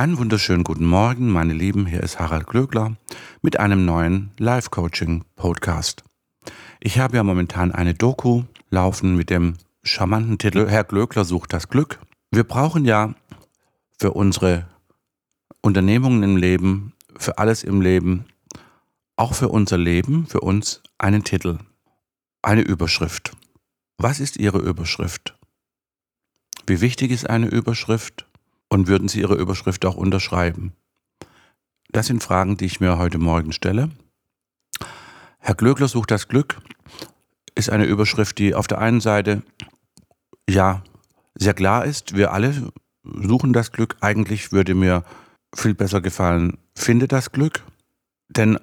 [0.00, 1.84] Einen wunderschönen guten Morgen, meine Lieben.
[1.84, 2.96] Hier ist Harald Glöckler
[3.42, 6.04] mit einem neuen Live-Coaching-Podcast.
[6.80, 11.68] Ich habe ja momentan eine Doku laufen mit dem charmanten Titel Herr Glöckler sucht das
[11.68, 12.00] Glück.
[12.30, 13.14] Wir brauchen ja
[13.98, 14.66] für unsere
[15.60, 18.24] Unternehmungen im Leben, für alles im Leben,
[19.16, 21.58] auch für unser Leben, für uns einen Titel,
[22.40, 23.32] eine Überschrift.
[23.98, 25.36] Was ist Ihre Überschrift?
[26.66, 28.29] Wie wichtig ist eine Überschrift?
[28.70, 30.72] Und würden Sie Ihre Überschrift auch unterschreiben?
[31.90, 33.90] Das sind Fragen, die ich mir heute Morgen stelle.
[35.38, 36.56] Herr Glöckler sucht das Glück
[37.54, 39.42] ist eine Überschrift, die auf der einen Seite
[40.48, 40.82] ja
[41.34, 42.16] sehr klar ist.
[42.16, 42.72] Wir alle
[43.04, 43.96] suchen das Glück.
[44.00, 45.04] Eigentlich würde mir
[45.54, 47.62] viel besser gefallen, finde das Glück.
[48.28, 48.58] Denn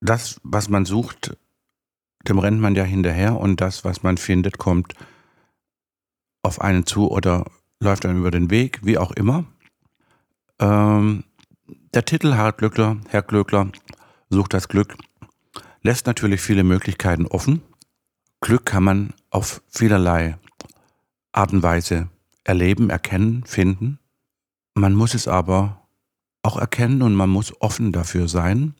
[0.00, 1.36] das, was man sucht,
[2.26, 4.94] dem rennt man ja hinterher und das, was man findet, kommt
[6.42, 7.44] auf einen zu oder
[7.80, 9.44] läuft einem über den Weg, wie auch immer.
[10.58, 11.24] Ähm,
[11.94, 13.72] der Titel Herr Glückler, Herr Glöckler
[14.28, 14.96] sucht das Glück,
[15.82, 17.62] lässt natürlich viele Möglichkeiten offen.
[18.40, 20.38] Glück kann man auf vielerlei
[21.32, 22.08] Art und Weise
[22.44, 23.98] erleben, erkennen, finden.
[24.74, 25.88] Man muss es aber
[26.42, 28.74] auch erkennen und man muss offen dafür sein.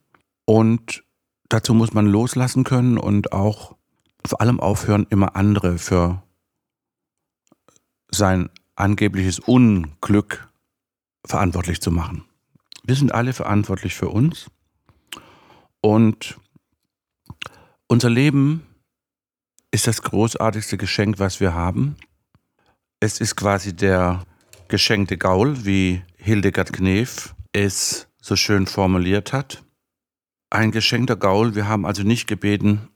[0.44, 1.04] Und
[1.48, 3.76] dazu muss man loslassen können und auch
[4.26, 6.22] vor allem aufhören, immer andere für
[8.10, 10.48] sein angebliches Unglück
[11.26, 12.24] verantwortlich zu machen.
[12.82, 14.50] Wir sind alle verantwortlich für uns
[15.80, 16.38] und
[17.86, 18.66] unser Leben
[19.70, 21.96] ist das großartigste Geschenk, was wir haben.
[23.00, 24.24] Es ist quasi der
[24.68, 29.64] geschenkte Gaul, wie Hildegard Knef es so schön formuliert hat.
[30.50, 32.88] Ein geschenkter Gaul, wir haben also nicht gebeten,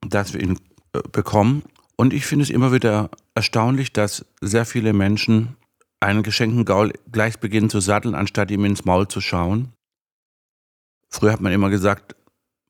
[0.00, 0.58] dass wir ihn
[0.92, 1.62] äh, bekommen,
[1.96, 5.56] und ich finde es immer wieder erstaunlich, dass sehr viele Menschen
[6.00, 9.72] einen geschenkten Gaul gleich beginnen zu satteln, anstatt ihm ins Maul zu schauen.
[11.08, 12.16] Früher hat man immer gesagt,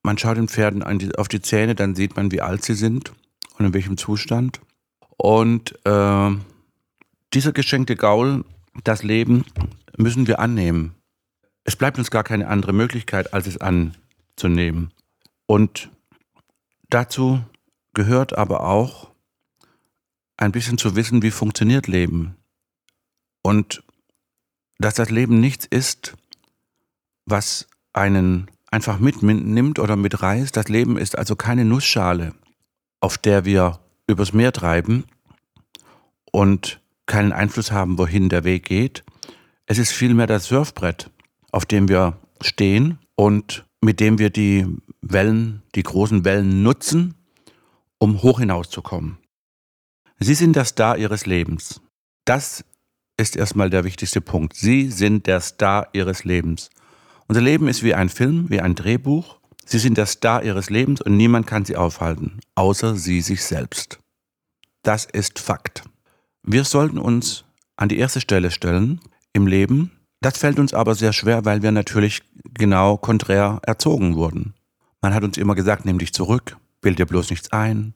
[0.03, 0.83] man schaut den Pferden
[1.17, 3.13] auf die Zähne, dann sieht man, wie alt sie sind
[3.59, 4.61] und in welchem Zustand.
[5.17, 6.31] Und äh,
[7.33, 8.45] dieser geschenkte Gaul,
[8.85, 9.45] das Leben,
[9.97, 10.95] müssen wir annehmen.
[11.65, 14.91] Es bleibt uns gar keine andere Möglichkeit, als es anzunehmen.
[15.47, 15.91] Und
[16.91, 17.41] dazu
[17.95, 19.12] gehört aber auch,
[20.37, 22.37] ein bisschen zu wissen, wie funktioniert Leben.
[23.43, 23.83] Und
[24.79, 26.15] dass das Leben nichts ist,
[27.25, 30.57] was einen einfach mitnimmt oder mitreißt.
[30.57, 32.35] Das Leben ist also keine Nussschale,
[33.01, 35.05] auf der wir übers Meer treiben
[36.33, 39.05] und keinen Einfluss haben, wohin der Weg geht.
[39.67, 41.11] Es ist vielmehr das Surfbrett,
[41.51, 44.67] auf dem wir stehen und mit dem wir die
[45.01, 47.15] Wellen, die großen Wellen nutzen,
[47.99, 49.19] um hoch hinauszukommen.
[50.23, 51.81] Sie sind der Star Ihres Lebens.
[52.25, 52.65] Das
[53.17, 54.55] ist erstmal der wichtigste Punkt.
[54.55, 56.71] Sie sind der Star Ihres Lebens.
[57.27, 59.41] Unser Leben ist wie ein Film, wie ein Drehbuch.
[59.65, 63.99] Sie sind der Star Ihres Lebens und niemand kann Sie aufhalten, außer Sie sich selbst.
[64.85, 65.83] Das ist Fakt.
[66.45, 67.45] Wir sollten uns
[67.77, 69.01] an die erste Stelle stellen
[69.33, 69.91] im Leben.
[70.21, 72.23] Das fällt uns aber sehr schwer, weil wir natürlich
[72.55, 74.55] genau konträr erzogen wurden.
[75.01, 77.95] Man hat uns immer gesagt, nimm dich zurück, bild dir bloß nichts ein,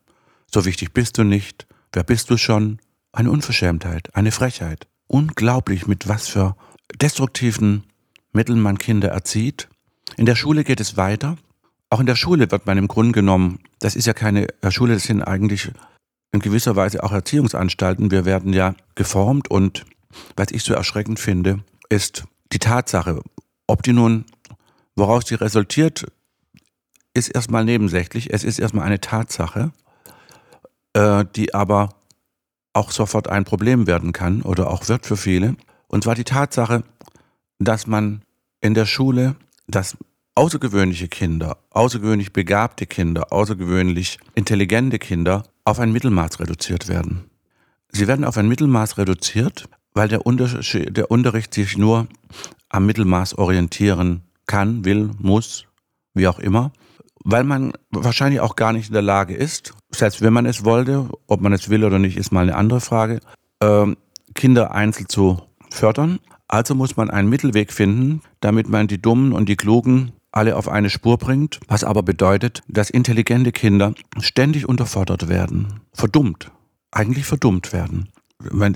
[0.52, 2.78] so wichtig bist du nicht, Wer bist du schon?
[3.12, 4.86] Eine Unverschämtheit, eine Frechheit.
[5.06, 6.54] Unglaublich, mit was für
[7.00, 7.84] destruktiven
[8.32, 9.70] Mitteln man Kinder erzieht.
[10.18, 11.38] In der Schule geht es weiter.
[11.88, 14.92] Auch in der Schule wird man im Grunde genommen, das ist ja keine äh, Schule,
[14.92, 15.70] das sind eigentlich
[16.32, 18.10] in gewisser Weise auch Erziehungsanstalten.
[18.10, 19.86] Wir werden ja geformt und
[20.36, 23.22] was ich so erschreckend finde, ist die Tatsache,
[23.66, 24.26] ob die nun,
[24.96, 26.04] woraus die resultiert,
[27.14, 28.34] ist erstmal nebensächlich.
[28.34, 29.72] Es ist erstmal eine Tatsache
[30.96, 31.90] äh, die aber
[32.72, 35.56] auch sofort ein Problem werden kann oder auch wird für viele.
[35.88, 36.84] Und zwar die Tatsache,
[37.58, 38.22] dass man
[38.62, 39.36] in der Schule,
[39.66, 39.98] dass
[40.34, 47.30] außergewöhnliche Kinder, außergewöhnlich begabte Kinder, außergewöhnlich intelligente Kinder auf ein Mittelmaß reduziert werden.
[47.90, 52.06] Sie werden auf ein Mittelmaß reduziert, weil der, der Unterricht sich nur
[52.70, 55.66] am Mittelmaß orientieren kann, will, muss,
[56.14, 56.72] wie auch immer
[57.28, 61.08] weil man wahrscheinlich auch gar nicht in der Lage ist, selbst wenn man es wollte,
[61.26, 63.20] ob man es will oder nicht, ist mal eine andere Frage,
[63.60, 63.96] ähm,
[64.34, 65.40] Kinder einzeln zu
[65.70, 66.18] fördern.
[66.48, 70.68] Also muss man einen Mittelweg finden, damit man die Dummen und die Klugen alle auf
[70.68, 76.52] eine Spur bringt, was aber bedeutet, dass intelligente Kinder ständig unterfordert werden, verdummt,
[76.90, 78.10] eigentlich verdummt werden.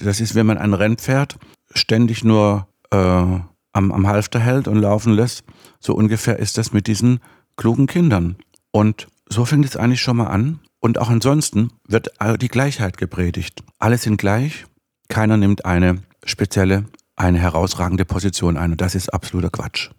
[0.03, 1.39] Das ist, wenn man ein Rennpferd
[1.75, 5.45] ständig nur äh, am, am Halfter hält und laufen lässt,
[5.79, 7.21] so ungefähr ist das mit diesen
[7.57, 8.37] klugen Kindern.
[8.73, 10.61] Und so fängt es eigentlich schon mal an.
[10.81, 12.11] Und auch ansonsten wird
[12.41, 13.63] die Gleichheit gepredigt.
[13.79, 14.65] Alle sind gleich,
[15.09, 16.87] keiner nimmt eine spezielle
[17.21, 18.73] eine herausragende Position ein.
[18.73, 19.91] Und das ist absoluter Quatsch.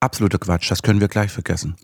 [0.00, 1.76] Absoluter Quatsch, das können wir gleich vergessen.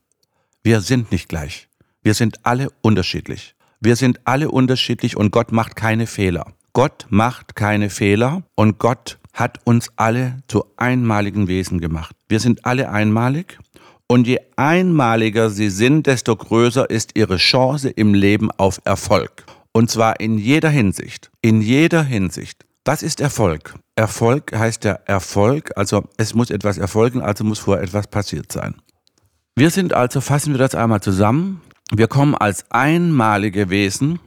[0.62, 1.69] Wir sind nicht gleich.
[2.02, 3.55] Wir sind alle unterschiedlich.
[3.81, 6.52] Wir sind alle unterschiedlich und Gott macht keine Fehler.
[6.73, 12.17] Gott macht keine Fehler und Gott hat uns alle zu einmaligen Wesen gemacht.
[12.29, 13.58] Wir sind alle einmalig
[14.08, 19.44] und je einmaliger sie sind, desto größer ist ihre Chance im Leben auf Erfolg.
[19.72, 21.30] Und zwar in jeder Hinsicht.
[21.40, 22.64] In jeder Hinsicht.
[22.84, 23.74] Was ist Erfolg?
[23.96, 28.74] Erfolg heißt ja Erfolg, also es muss etwas erfolgen, also muss vorher etwas passiert sein.
[29.56, 31.62] Wir sind also, fassen wir das einmal zusammen,
[31.92, 34.18] wir kommen als einmalige Wesen,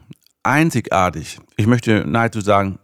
[0.41, 2.79] einzigartig, ich möchte nahezu sagen,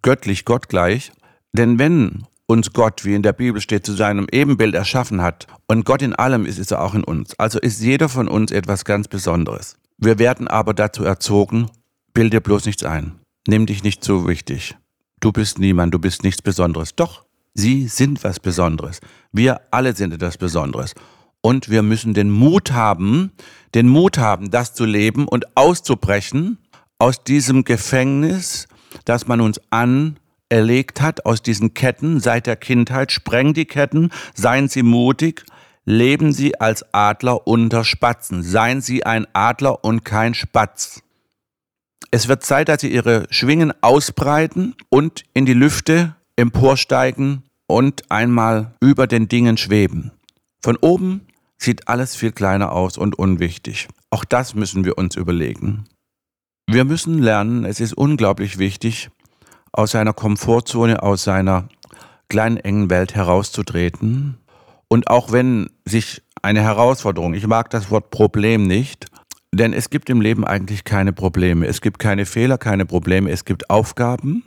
[0.00, 1.12] göttlich, gottgleich,
[1.52, 5.84] denn wenn uns Gott, wie in der Bibel steht, zu seinem Ebenbild erschaffen hat und
[5.84, 8.84] Gott in allem ist, ist er auch in uns, also ist jeder von uns etwas
[8.84, 9.76] ganz Besonderes.
[9.96, 11.70] Wir werden aber dazu erzogen,
[12.12, 13.16] bild dir bloß nichts ein,
[13.48, 14.76] nimm dich nicht so wichtig,
[15.20, 16.94] du bist niemand, du bist nichts Besonderes.
[16.94, 19.00] Doch, sie sind was Besonderes.
[19.32, 20.94] Wir alle sind etwas Besonderes.
[21.40, 23.32] Und wir müssen den Mut haben,
[23.74, 26.58] den Mut haben, das zu leben und auszubrechen
[26.98, 28.68] aus diesem Gefängnis,
[29.04, 29.60] das man uns
[30.52, 33.10] anerlegt hat, aus diesen Ketten seit der Kindheit.
[33.10, 35.44] Spreng die Ketten, seien Sie mutig,
[35.84, 38.42] leben Sie als Adler unter Spatzen.
[38.42, 41.02] Seien Sie ein Adler und kein Spatz.
[42.10, 48.74] Es wird Zeit, dass Sie Ihre Schwingen ausbreiten und in die Lüfte emporsteigen und einmal
[48.80, 50.12] über den Dingen schweben.
[50.62, 51.22] Von oben
[51.56, 53.88] sieht alles viel kleiner aus und unwichtig.
[54.10, 55.84] Auch das müssen wir uns überlegen.
[56.68, 59.10] Wir müssen lernen, es ist unglaublich wichtig,
[59.72, 61.68] aus seiner Komfortzone, aus seiner
[62.28, 64.38] kleinen engen Welt herauszutreten.
[64.88, 69.06] Und auch wenn sich eine Herausforderung, ich mag das Wort Problem nicht,
[69.54, 71.66] denn es gibt im Leben eigentlich keine Probleme.
[71.66, 74.44] Es gibt keine Fehler, keine Probleme, es gibt Aufgaben.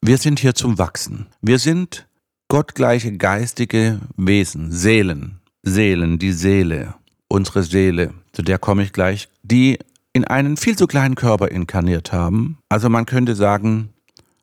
[0.00, 1.26] Wir sind hier zum Wachsen.
[1.40, 2.06] Wir sind
[2.48, 5.40] gottgleiche geistige Wesen, Seelen.
[5.62, 6.94] Seelen, die Seele,
[7.28, 9.78] unsere Seele, zu der komme ich gleich, die
[10.12, 12.58] in einen viel zu kleinen Körper inkarniert haben.
[12.68, 13.90] Also man könnte sagen,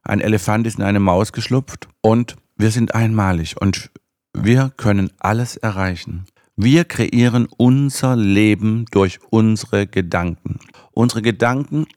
[0.03, 3.89] ein Elefant ist in eine Maus geschlupft und wir sind einmalig und
[4.33, 6.25] wir können alles erreichen.
[6.55, 10.59] Wir kreieren unser Leben durch unsere Gedanken.
[10.91, 11.87] Unsere Gedanken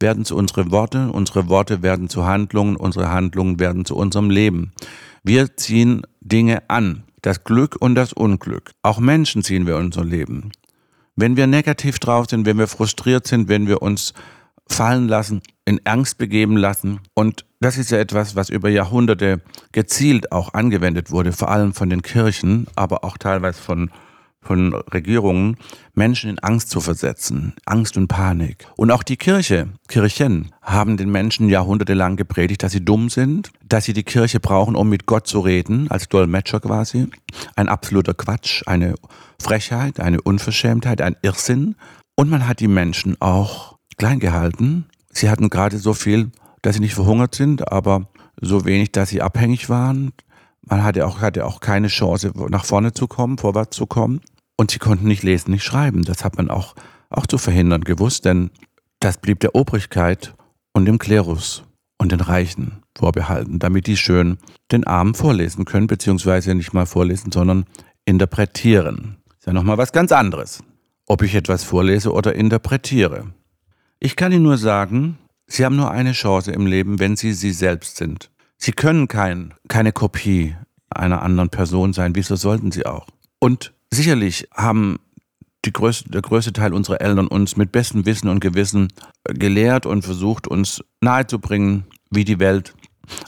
[0.00, 4.72] werden zu unseren Worten, unsere Worte werden zu Handlungen, unsere Handlungen werden zu unserem Leben.
[5.22, 8.70] Wir ziehen Dinge an das Glück und das Unglück.
[8.82, 10.52] Auch Menschen ziehen wir unser Leben.
[11.16, 14.14] Wenn wir negativ drauf sind, wenn wir frustriert sind, wenn wir uns
[14.68, 17.00] fallen lassen, in Angst begeben lassen.
[17.14, 19.40] Und das ist ja etwas, was über Jahrhunderte
[19.72, 23.90] gezielt auch angewendet wurde, vor allem von den Kirchen, aber auch teilweise von
[24.40, 25.56] von Regierungen,
[25.94, 28.66] Menschen in Angst zu versetzen, Angst und Panik.
[28.76, 33.84] Und auch die Kirche, Kirchen, haben den Menschen jahrhundertelang gepredigt, dass sie dumm sind, dass
[33.84, 37.08] sie die Kirche brauchen, um mit Gott zu reden, als Dolmetscher quasi.
[37.56, 38.94] Ein absoluter Quatsch, eine
[39.40, 41.74] Frechheit, eine Unverschämtheit, ein Irrsinn.
[42.14, 44.86] Und man hat die Menschen auch klein gehalten.
[45.10, 46.30] Sie hatten gerade so viel,
[46.62, 48.08] dass sie nicht verhungert sind, aber
[48.40, 50.12] so wenig, dass sie abhängig waren,
[50.68, 54.20] man hatte auch, hatte auch keine Chance, nach vorne zu kommen, vorwärts zu kommen.
[54.56, 56.02] Und sie konnten nicht lesen, nicht schreiben.
[56.02, 56.74] Das hat man auch,
[57.10, 58.50] auch zu verhindern gewusst, denn
[59.00, 60.34] das blieb der Obrigkeit
[60.72, 61.62] und dem Klerus
[61.96, 64.38] und den Reichen vorbehalten, damit die schön
[64.72, 67.64] den Armen vorlesen können, beziehungsweise nicht mal vorlesen, sondern
[68.04, 69.16] interpretieren.
[69.38, 70.62] Ist ja nochmal was ganz anderes,
[71.06, 73.32] ob ich etwas vorlese oder interpretiere.
[74.00, 77.52] Ich kann Ihnen nur sagen, Sie haben nur eine Chance im Leben, wenn Sie Sie
[77.52, 78.30] selbst sind.
[78.56, 80.54] Sie können kein, keine Kopie
[80.90, 82.14] einer anderen Person sein.
[82.14, 83.06] Wieso sollten sie auch?
[83.38, 84.98] Und sicherlich haben
[85.64, 88.88] die größte, der größte Teil unserer Eltern uns mit bestem Wissen und Gewissen
[89.24, 92.74] gelehrt und versucht, uns nahezubringen, wie die Welt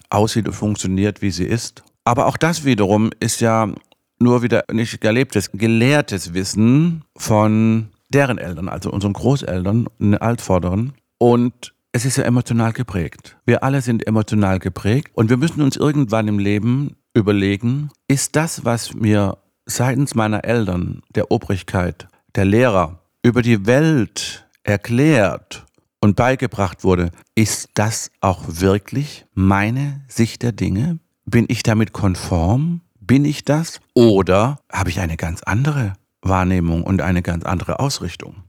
[0.08, 1.82] aussieht und funktioniert, wie sie ist.
[2.04, 3.72] Aber auch das wiederum ist ja
[4.18, 10.92] nur wieder nicht erlebtes, gelehrtes Wissen von deren Eltern, also unseren Großeltern, den Altvorderen.
[11.18, 13.36] Und es ist ja emotional geprägt.
[13.46, 18.64] Wir alle sind emotional geprägt und wir müssen uns irgendwann im Leben überlegen, ist das,
[18.64, 25.66] was mir seitens meiner Eltern, der Obrigkeit, der Lehrer über die Welt erklärt
[26.00, 30.98] und beigebracht wurde, ist das auch wirklich meine Sicht der Dinge?
[31.24, 32.80] Bin ich damit konform?
[33.00, 33.80] Bin ich das?
[33.94, 38.44] Oder habe ich eine ganz andere Wahrnehmung und eine ganz andere Ausrichtung?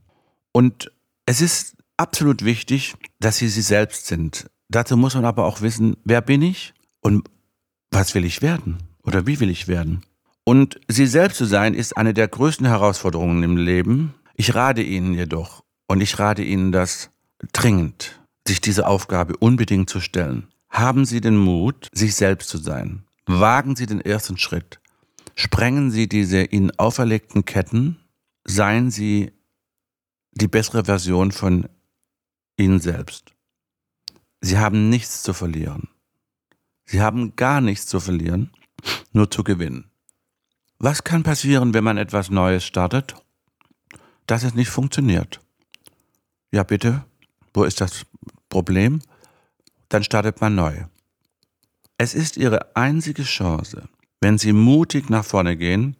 [0.52, 0.90] Und
[1.26, 4.46] es ist absolut wichtig, dass sie sie selbst sind.
[4.68, 7.28] Dazu muss man aber auch wissen, wer bin ich und
[7.90, 10.02] was will ich werden oder wie will ich werden.
[10.44, 14.14] Und sie selbst zu sein, ist eine der größten Herausforderungen im Leben.
[14.34, 17.10] Ich rate Ihnen jedoch, und ich rate Ihnen das
[17.52, 20.48] dringend, sich diese Aufgabe unbedingt zu stellen.
[20.68, 23.04] Haben Sie den Mut, sich selbst zu sein.
[23.26, 24.80] Wagen Sie den ersten Schritt.
[25.34, 27.98] Sprengen Sie diese Ihnen auferlegten Ketten.
[28.44, 29.32] Seien Sie
[30.32, 31.68] die bessere Version von
[32.56, 33.32] Ihnen selbst.
[34.40, 35.88] Sie haben nichts zu verlieren.
[36.84, 38.50] Sie haben gar nichts zu verlieren,
[39.12, 39.90] nur zu gewinnen.
[40.78, 43.14] Was kann passieren, wenn man etwas Neues startet?
[44.26, 45.40] Dass es nicht funktioniert.
[46.50, 47.04] Ja, bitte,
[47.54, 48.04] wo ist das
[48.48, 49.00] Problem?
[49.88, 50.84] Dann startet man neu.
[51.98, 53.88] Es ist Ihre einzige Chance,
[54.22, 55.96] wenn Sie mutig nach vorne gehen,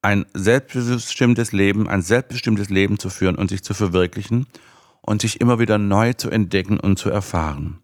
[0.00, 4.46] ein selbstbestimmtes Leben, ein selbstbestimmtes Leben zu führen und sich zu verwirklichen
[5.02, 7.82] und sich immer wieder neu zu entdecken und zu erfahren.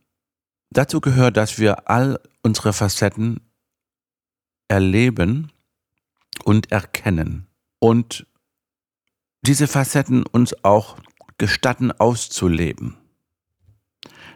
[0.70, 3.40] Dazu gehört, dass wir all unsere Facetten
[4.68, 5.52] erleben
[6.44, 7.46] und erkennen
[7.78, 8.26] und
[9.42, 10.98] diese Facetten uns auch
[11.36, 12.96] gestatten auszuleben.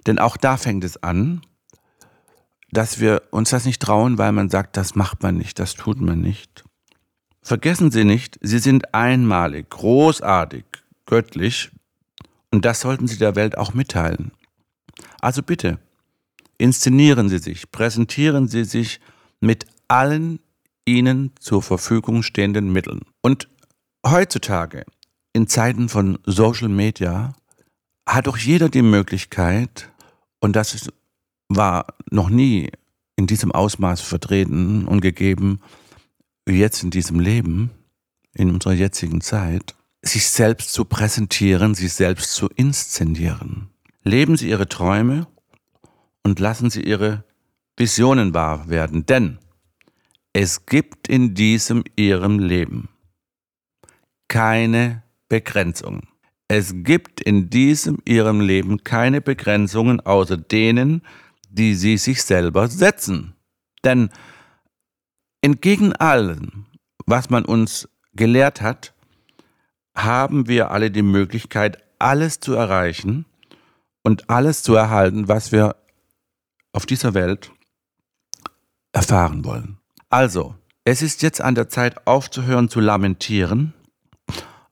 [0.07, 1.43] Denn auch da fängt es an,
[2.73, 6.01] dass wir uns das nicht trauen, weil man sagt, das macht man nicht, das tut
[6.01, 6.65] man nicht.
[7.43, 10.65] Vergessen Sie nicht, Sie sind einmalig, großartig,
[11.07, 11.71] göttlich
[12.51, 14.33] und das sollten Sie der Welt auch mitteilen.
[15.21, 15.79] Also bitte,
[16.59, 19.01] inszenieren Sie sich, präsentieren Sie sich
[19.41, 20.41] mit allen
[20.87, 23.03] Ihnen zur Verfügung stehenden Mitteln.
[23.21, 23.49] Und
[24.07, 24.85] heutzutage,
[25.33, 27.35] in Zeiten von Social Media,
[28.09, 29.91] hat doch jeder die Möglichkeit,
[30.41, 30.93] und das ist,
[31.57, 32.71] war noch nie
[33.17, 35.61] in diesem Ausmaß vertreten und gegeben,
[36.47, 37.71] wie jetzt in diesem Leben,
[38.35, 43.71] in unserer jetzigen Zeit, sich selbst zu präsentieren, sich selbst zu inszenieren.
[44.03, 45.29] Leben Sie Ihre Träume
[46.25, 47.25] und lassen Sie Ihre
[47.77, 49.39] Visionen wahr werden, denn
[50.33, 52.89] es gibt in diesem Ihrem Leben
[54.29, 56.09] keine Begrenzung.
[56.49, 61.03] Es gibt in diesem Ihrem Leben keine Begrenzungen außer denen,
[61.53, 63.35] die Sie sich selber setzen.
[63.85, 64.11] Denn
[65.43, 66.67] entgegen allem,
[67.07, 68.95] was man uns gelehrt hat,
[69.95, 73.27] haben wir alle die Möglichkeit, alles zu erreichen
[74.03, 75.77] und alles zu erhalten, was wir
[76.73, 77.53] auf dieser Welt
[78.93, 79.79] erfahren wollen.
[80.09, 80.55] Also,
[80.85, 83.75] es ist jetzt an der Zeit aufzuhören zu lamentieren,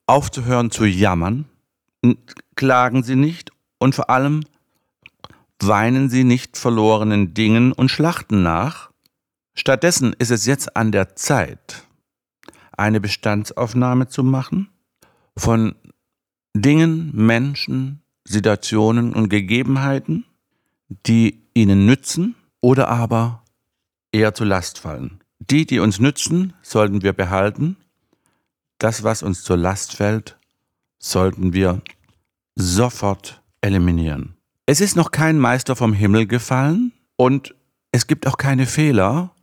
[0.06, 1.44] aufzuhören zu jammern,
[2.56, 4.44] klagen Sie nicht und vor allem
[5.60, 8.90] weinen Sie nicht verlorenen Dingen und Schlachten nach.
[9.54, 11.84] Stattdessen ist es jetzt an der Zeit,
[12.72, 14.70] eine Bestandsaufnahme zu machen
[15.36, 15.74] von
[16.54, 20.24] Dingen, Menschen, Situationen und Gegebenheiten,
[21.06, 23.44] die ihnen nützen oder aber
[24.12, 25.20] eher zur Last fallen.
[25.38, 27.76] Die, die uns nützen, sollten wir behalten.
[28.78, 30.38] Das, was uns zur Last fällt,
[30.98, 31.82] sollten wir
[32.56, 34.36] sofort eliminieren.
[34.70, 37.56] Es ist noch kein Meister vom Himmel gefallen und
[37.90, 39.34] es gibt auch keine Fehler,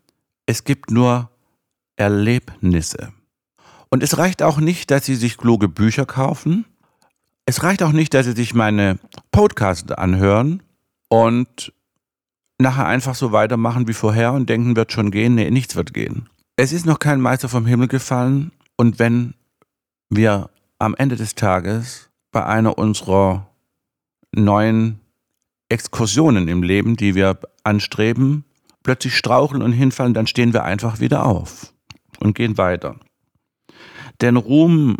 [0.46, 1.30] es gibt nur
[1.98, 3.12] Erlebnisse.
[3.90, 6.64] Und es reicht auch nicht, dass Sie sich kluge Bücher kaufen.
[7.46, 9.00] Es reicht auch nicht, dass Sie sich meine
[9.34, 10.64] Podcasts anhören
[11.10, 11.74] und
[12.58, 15.36] nachher einfach so weitermachen wie vorher und denken, wird schon gehen.
[15.36, 16.30] Nee, nichts wird gehen.
[16.56, 18.54] Es ist noch kein Meister vom Himmel gefallen.
[18.78, 19.34] Und wenn
[20.10, 23.50] wir am Ende des Tages bei einer unserer
[24.32, 25.02] neuen
[25.70, 28.46] Exkursionen im Leben, die wir anstreben,
[28.84, 31.74] plötzlich straucheln und hinfallen, dann stehen wir einfach wieder auf
[32.20, 32.96] und gehen weiter.
[34.22, 34.98] Denn Ruhm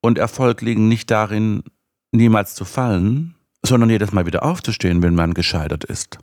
[0.00, 1.62] und Erfolg liegen nicht darin,
[2.12, 6.18] niemals zu fallen, sondern jedes Mal wieder aufzustehen, wenn man gescheitert ist.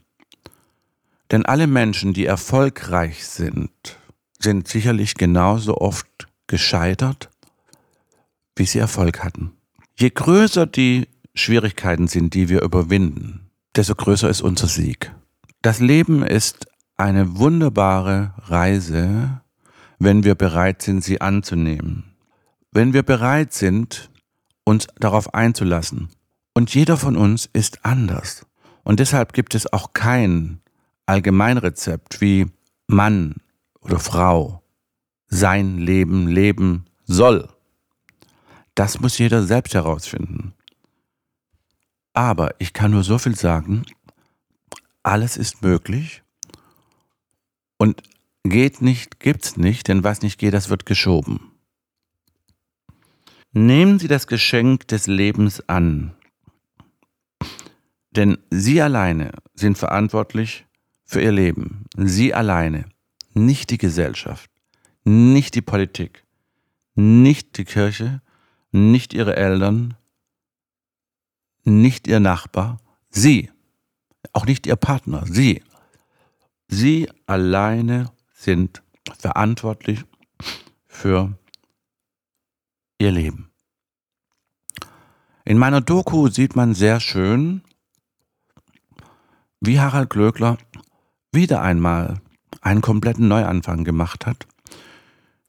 [1.31, 3.71] Denn alle Menschen, die erfolgreich sind,
[4.39, 7.29] sind sicherlich genauso oft gescheitert,
[8.55, 9.53] wie sie Erfolg hatten.
[9.97, 13.42] Je größer die Schwierigkeiten sind, die wir überwinden,
[13.75, 15.13] desto größer ist unser Sieg.
[15.61, 19.41] Das Leben ist eine wunderbare Reise,
[19.99, 22.13] wenn wir bereit sind, sie anzunehmen
[22.73, 24.09] wenn wir bereit sind,
[24.63, 26.09] uns darauf einzulassen.
[26.53, 28.45] Und jeder von uns ist anders.
[28.83, 30.59] Und deshalb gibt es auch kein
[31.05, 32.47] Allgemeinrezept, wie
[32.87, 33.35] Mann
[33.81, 34.63] oder Frau
[35.27, 37.47] sein Leben leben soll.
[38.75, 40.52] Das muss jeder selbst herausfinden.
[42.13, 43.83] Aber ich kann nur so viel sagen,
[45.01, 46.21] alles ist möglich
[47.77, 48.01] und
[48.43, 51.51] geht nicht, gibt's nicht, denn was nicht geht, das wird geschoben.
[53.51, 56.15] Nehmen Sie das Geschenk des Lebens an.
[58.11, 60.65] Denn Sie alleine sind verantwortlich
[61.05, 61.85] für Ihr Leben.
[61.95, 62.85] Sie alleine,
[63.33, 64.49] nicht die Gesellschaft,
[65.03, 66.23] nicht die Politik,
[66.95, 68.21] nicht die Kirche,
[68.71, 69.95] nicht Ihre Eltern,
[71.63, 72.79] nicht Ihr Nachbar,
[73.09, 73.49] Sie,
[74.31, 75.63] auch nicht Ihr Partner, Sie.
[76.67, 78.81] Sie alleine sind
[79.19, 80.03] verantwortlich
[80.87, 81.37] für
[82.97, 83.49] ihr Leben.
[85.45, 87.61] In meiner Doku sieht man sehr schön,
[89.59, 90.57] wie Harald Glöckler
[91.31, 92.21] wieder einmal
[92.61, 94.47] einen kompletten Neuanfang gemacht hat.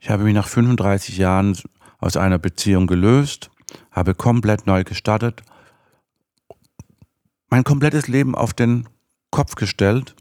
[0.01, 1.57] Ich habe mich nach 35 Jahren
[1.99, 3.51] aus einer Beziehung gelöst,
[3.91, 5.43] habe komplett neu gestartet,
[7.51, 8.89] mein komplettes Leben auf den
[9.31, 10.15] Kopf gestellt.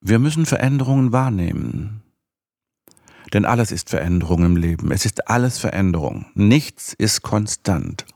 [0.00, 2.02] Wir müssen Veränderungen wahrnehmen.
[3.32, 4.92] Denn alles ist Veränderung im Leben.
[4.92, 6.26] Es ist alles Veränderung.
[6.34, 8.06] Nichts ist konstant.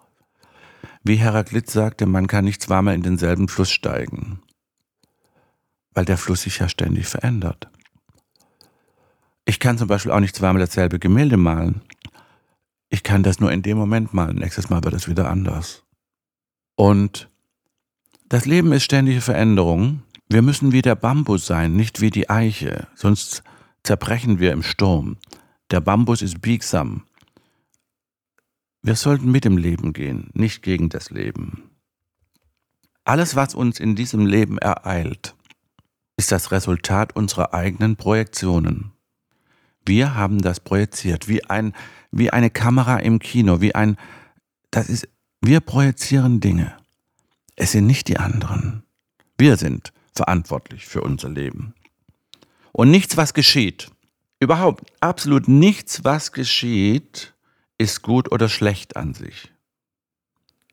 [1.03, 4.43] Wie Heraklit sagte, man kann nicht zweimal in denselben Fluss steigen,
[5.93, 7.71] weil der Fluss sich ja ständig verändert.
[9.47, 11.81] Ich kann zum Beispiel auch nicht zweimal dasselbe Gemälde malen.
[12.91, 14.37] Ich kann das nur in dem Moment malen.
[14.37, 15.85] Nächstes Mal wird es wieder anders.
[16.77, 17.30] Und
[18.31, 20.03] das Leben ist ständige Veränderung.
[20.29, 23.43] Wir müssen wie der Bambus sein, nicht wie die Eiche, sonst
[23.83, 25.17] zerbrechen wir im Sturm.
[25.73, 27.03] Der Bambus ist biegsam.
[28.83, 31.71] Wir sollten mit dem Leben gehen, nicht gegen das Leben.
[33.05, 35.35] Alles, was uns in diesem Leben ereilt,
[36.17, 38.93] ist das Resultat unserer eigenen Projektionen.
[39.85, 41.73] Wir haben das projiziert, wie, ein,
[42.13, 43.97] wie eine Kamera im Kino, wie ein,
[44.71, 45.09] das ist,
[45.41, 46.80] wir projizieren Dinge.
[47.57, 48.83] Es sind nicht die anderen.
[49.39, 51.75] Wir sind verantwortlich für unser Leben.
[52.73, 53.91] Und nichts, was geschieht,
[54.39, 57.35] überhaupt absolut nichts, was geschieht,
[57.79, 59.51] ist gut oder schlecht an sich.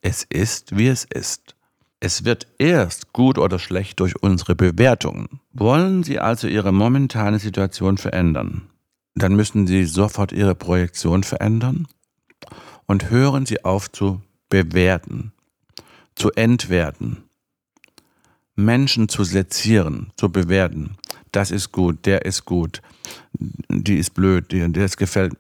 [0.02, 1.56] Es ist, wie es ist.
[2.00, 5.40] Es wird erst gut oder schlecht durch unsere Bewertungen.
[5.52, 8.70] Wollen Sie also Ihre momentane Situation verändern,
[9.16, 11.88] dann müssen Sie sofort Ihre Projektion verändern
[12.86, 15.34] und hören Sie auf zu bewerten,
[16.18, 17.24] zu entwerten,
[18.56, 20.98] Menschen zu sezieren, zu bewerten
[21.38, 22.82] das ist gut, der ist gut,
[23.70, 25.34] die ist blöd, der, der ist gefällt.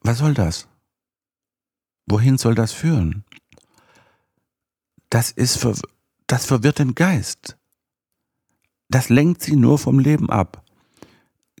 [0.00, 0.68] Was soll das?
[2.06, 3.24] Wohin soll das führen?
[5.10, 5.74] Das ist ver
[6.26, 7.56] das verwirrt den Geist.
[8.88, 10.64] Das lenkt sie nur vom Leben ab.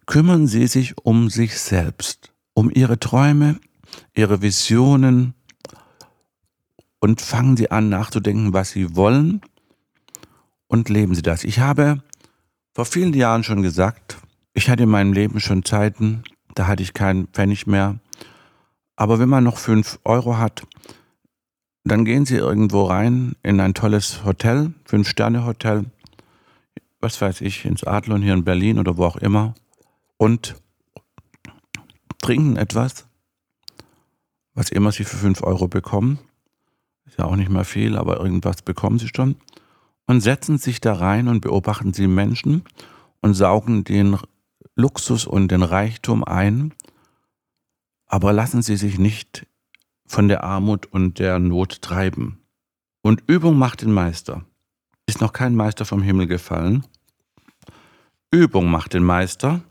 [0.06, 3.58] Kümmern Sie sich um sich selbst, um Ihre Träume,
[4.14, 5.34] Ihre Visionen
[7.04, 9.42] und fangen Sie an nachzudenken, was Sie wollen
[10.68, 11.44] und leben Sie das.
[11.44, 12.02] Ich habe
[12.72, 14.16] vor vielen Jahren schon gesagt,
[14.54, 17.98] ich hatte in meinem Leben schon Zeiten, da hatte ich keinen Pfennig mehr.
[18.96, 20.66] Aber wenn man noch fünf Euro hat,
[21.84, 25.84] dann gehen Sie irgendwo rein in ein tolles Hotel, Fünf-Sterne-Hotel,
[27.00, 29.52] was weiß ich, ins Adlon hier in Berlin oder wo auch immer,
[30.16, 30.54] und
[32.22, 33.06] trinken etwas,
[34.54, 36.18] was immer Sie für fünf Euro bekommen.
[37.14, 39.36] Ist ja auch nicht mal viel, aber irgendwas bekommen Sie schon
[40.06, 42.62] und setzen sich da rein und beobachten sie Menschen
[43.20, 44.18] und saugen den
[44.74, 46.74] Luxus und den Reichtum ein,
[48.06, 49.46] aber lassen sie sich nicht
[50.06, 52.40] von der Armut und der Not treiben.
[53.02, 54.44] Und Übung macht den Meister.
[55.06, 56.86] Ist noch kein Meister vom Himmel gefallen.
[58.30, 59.62] Übung macht den Meister.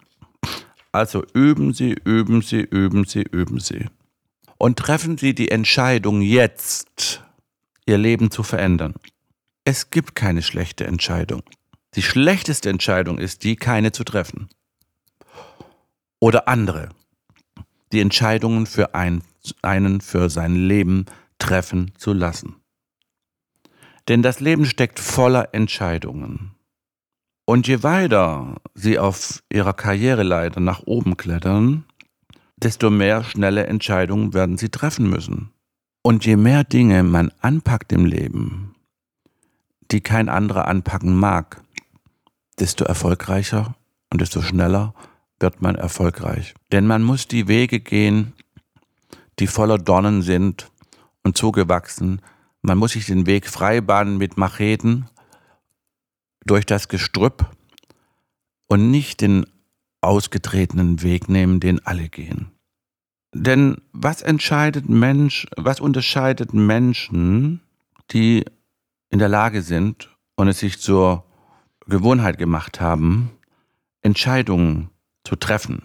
[0.92, 3.88] Also üben Sie, üben Sie, üben Sie, üben Sie.
[4.58, 7.23] Und treffen Sie die Entscheidung jetzt,
[7.86, 8.96] Ihr Leben zu verändern.
[9.66, 11.44] Es gibt keine schlechte Entscheidung.
[11.96, 14.50] Die schlechteste Entscheidung ist die, keine zu treffen.
[16.20, 16.90] Oder andere,
[17.92, 19.24] die Entscheidungen für ein,
[19.62, 21.06] einen für sein Leben
[21.38, 22.56] treffen zu lassen.
[24.08, 26.56] Denn das Leben steckt voller Entscheidungen.
[27.46, 31.86] Und je weiter sie auf ihrer Karriereleiter nach oben klettern,
[32.56, 35.53] desto mehr schnelle Entscheidungen werden sie treffen müssen.
[36.06, 38.76] Und je mehr Dinge man anpackt im Leben,
[39.90, 41.64] die kein anderer anpacken mag,
[42.60, 43.76] desto erfolgreicher
[44.12, 44.94] und desto schneller
[45.40, 46.56] wird man erfolgreich.
[46.74, 48.34] Denn man muss die Wege gehen,
[49.40, 50.70] die voller Dornen sind
[51.24, 52.22] und zugewachsen.
[52.62, 55.06] Man muss sich den Weg freibahnen mit Macheten
[56.46, 57.50] durch das Gestrüpp
[58.68, 59.46] und nicht den
[60.02, 62.53] ausgetretenen Weg nehmen, den alle gehen.
[63.34, 67.62] Denn was entscheidet Mensch, was unterscheidet Menschen,
[68.12, 68.46] die
[69.10, 71.26] in der Lage sind und es sich zur
[71.88, 73.32] Gewohnheit gemacht haben,
[74.02, 74.90] Entscheidungen
[75.24, 75.84] zu treffen.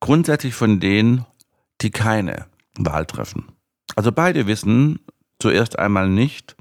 [0.00, 1.24] Grundsätzlich von denen,
[1.80, 2.46] die keine
[2.76, 3.46] Wahl treffen.
[3.94, 5.00] Also beide wissen
[5.38, 6.56] zuerst einmal nicht,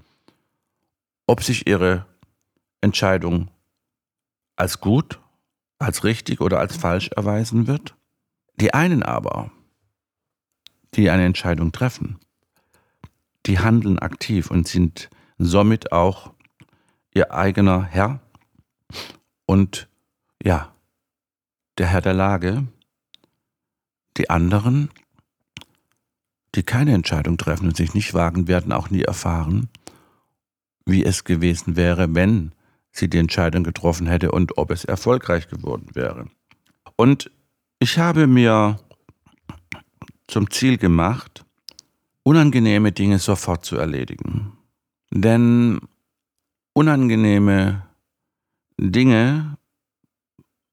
[1.28, 2.06] ob sich ihre
[2.82, 3.50] Entscheidung
[4.56, 5.20] als gut,
[5.80, 7.96] als richtig oder als falsch erweisen wird.
[8.56, 9.52] Die einen aber,
[10.96, 12.20] die eine Entscheidung treffen,
[13.46, 16.34] die handeln aktiv und sind somit auch
[17.14, 18.20] ihr eigener Herr
[19.46, 19.88] und
[20.44, 20.74] ja,
[21.78, 22.68] der Herr der Lage.
[24.18, 24.90] Die anderen,
[26.56, 29.70] die keine Entscheidung treffen und sich nicht wagen, werden auch nie erfahren,
[30.86, 32.54] wie es gewesen wäre, wenn
[32.92, 36.28] sie die Entscheidung getroffen hätte und ob es erfolgreich geworden wäre.
[36.96, 37.30] Und
[37.80, 38.80] ich habe mir
[40.28, 41.46] zum Ziel gemacht,
[42.24, 44.58] unangenehme Dinge sofort zu erledigen.
[45.12, 45.80] Denn
[46.74, 47.86] unangenehme
[48.78, 49.58] Dinge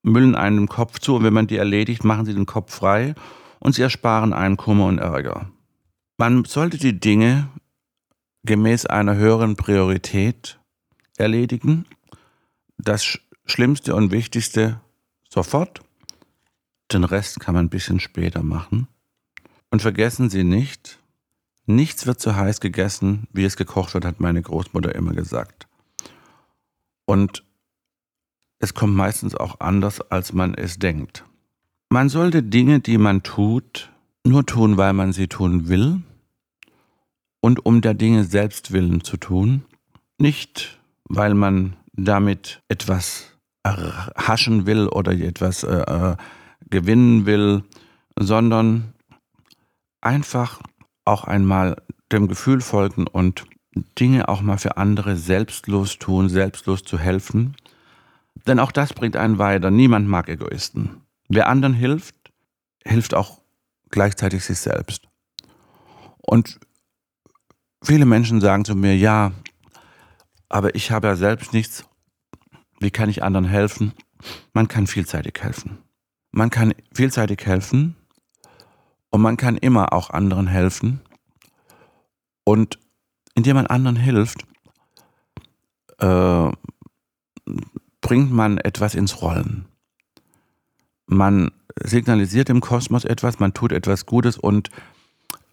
[0.02, 3.14] müllen einem Kopf zu und wenn man die erledigt, machen sie den Kopf frei
[3.60, 5.50] und sie ersparen einen Kummer und Ärger.
[6.18, 7.48] Man sollte die Dinge
[8.44, 10.58] gemäß einer höheren Priorität
[11.16, 11.86] erledigen.
[12.78, 14.80] Das Schlimmste und Wichtigste
[15.28, 15.80] sofort.
[16.92, 18.88] Den Rest kann man ein bisschen später machen.
[19.72, 20.98] Und vergessen Sie nicht,
[21.64, 25.66] nichts wird so heiß gegessen, wie es gekocht wird, hat meine Großmutter immer gesagt.
[27.06, 27.42] Und
[28.58, 31.24] es kommt meistens auch anders, als man es denkt.
[31.88, 33.90] Man sollte Dinge, die man tut,
[34.26, 36.02] nur tun, weil man sie tun will
[37.40, 39.64] und um der Dinge selbst willen zu tun,
[40.18, 46.16] nicht weil man damit etwas haschen will oder etwas äh, äh,
[46.68, 47.64] gewinnen will,
[48.18, 48.91] sondern
[50.02, 50.60] einfach
[51.04, 51.76] auch einmal
[52.12, 53.44] dem Gefühl folgen und
[53.98, 57.56] Dinge auch mal für andere selbstlos tun, selbstlos zu helfen
[58.46, 59.70] denn auch das bringt einen weiter.
[59.70, 61.02] Niemand mag Egoisten.
[61.28, 62.14] Wer anderen hilft,
[62.84, 63.40] hilft auch
[63.90, 65.08] gleichzeitig sich selbst.
[66.20, 66.60] Und
[67.82, 69.32] viele Menschen sagen zu mir, ja,
[70.48, 71.84] aber ich habe ja selbst nichts.
[72.80, 73.92] Wie kann ich anderen helfen?
[74.52, 75.78] Man kann vielseitig helfen.
[76.30, 77.96] Man kann vielseitig helfen
[79.12, 81.00] und man kann immer auch anderen helfen.
[82.44, 82.78] Und
[83.34, 84.44] indem man anderen hilft,
[85.98, 86.50] äh,
[88.00, 89.66] bringt man etwas ins Rollen.
[91.06, 94.70] Man signalisiert im Kosmos etwas, man tut etwas Gutes und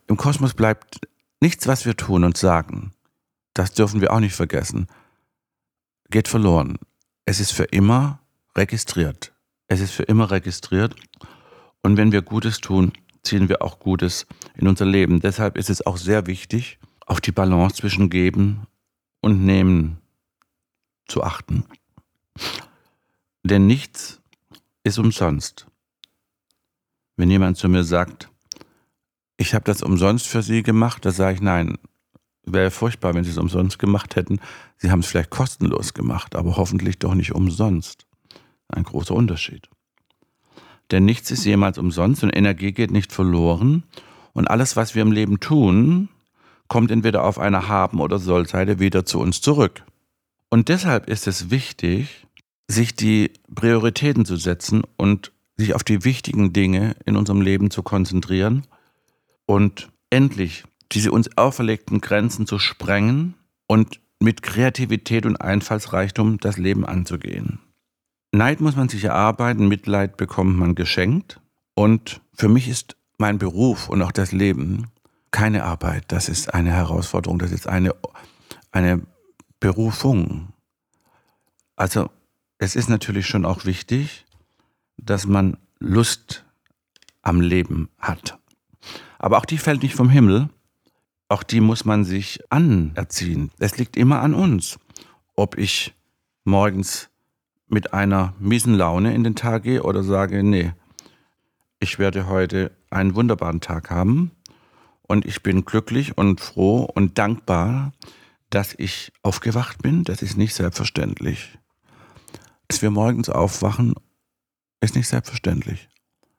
[0.07, 1.01] im Kosmos bleibt
[1.41, 2.93] nichts, was wir tun und sagen.
[3.53, 4.87] Das dürfen wir auch nicht vergessen.
[6.09, 6.77] Geht verloren.
[7.25, 8.19] Es ist für immer
[8.55, 9.33] registriert.
[9.67, 10.95] Es ist für immer registriert.
[11.81, 15.19] Und wenn wir Gutes tun, ziehen wir auch Gutes in unser Leben.
[15.19, 18.67] Deshalb ist es auch sehr wichtig, auf die Balance zwischen Geben
[19.21, 19.97] und Nehmen
[21.07, 21.65] zu achten.
[23.43, 24.21] Denn nichts
[24.83, 25.67] ist umsonst.
[27.17, 28.29] Wenn jemand zu mir sagt,
[29.37, 31.77] ich habe das umsonst für Sie gemacht, da sage ich nein.
[32.43, 34.39] Wäre furchtbar, wenn Sie es umsonst gemacht hätten.
[34.77, 38.05] Sie haben es vielleicht kostenlos gemacht, aber hoffentlich doch nicht umsonst.
[38.67, 39.69] Ein großer Unterschied.
[40.91, 43.83] Denn nichts ist jemals umsonst und Energie geht nicht verloren.
[44.33, 46.09] Und alles, was wir im Leben tun,
[46.67, 49.83] kommt entweder auf einer Haben- oder Sollseite wieder zu uns zurück.
[50.49, 52.27] Und deshalb ist es wichtig,
[52.67, 57.83] sich die Prioritäten zu setzen und sich auf die wichtigen Dinge in unserem Leben zu
[57.83, 58.65] konzentrieren
[59.45, 63.35] und endlich diese uns auferlegten Grenzen zu sprengen
[63.67, 67.59] und mit Kreativität und Einfallsreichtum das Leben anzugehen.
[68.31, 71.41] Neid muss man sich erarbeiten, Mitleid bekommt man geschenkt.
[71.73, 74.87] Und für mich ist mein Beruf und auch das Leben
[75.31, 76.05] keine Arbeit.
[76.07, 77.95] Das ist eine Herausforderung, das ist eine,
[78.71, 79.01] eine
[79.59, 80.53] Berufung.
[81.75, 82.09] Also
[82.57, 84.25] es ist natürlich schon auch wichtig,
[84.97, 86.45] dass man Lust
[87.21, 88.37] am Leben hat.
[89.17, 90.49] Aber auch die fällt nicht vom Himmel.
[91.27, 93.51] Auch die muss man sich anerziehen.
[93.59, 94.79] Es liegt immer an uns,
[95.35, 95.93] ob ich
[96.43, 97.09] morgens
[97.69, 100.73] mit einer miesen Laune in den Tag gehe oder sage, nee,
[101.79, 104.31] ich werde heute einen wunderbaren Tag haben
[105.03, 107.93] und ich bin glücklich und froh und dankbar,
[108.49, 110.03] dass ich aufgewacht bin.
[110.03, 111.57] Das ist nicht selbstverständlich.
[112.67, 113.93] Dass wir morgens aufwachen,
[114.81, 115.89] ist nicht selbstverständlich.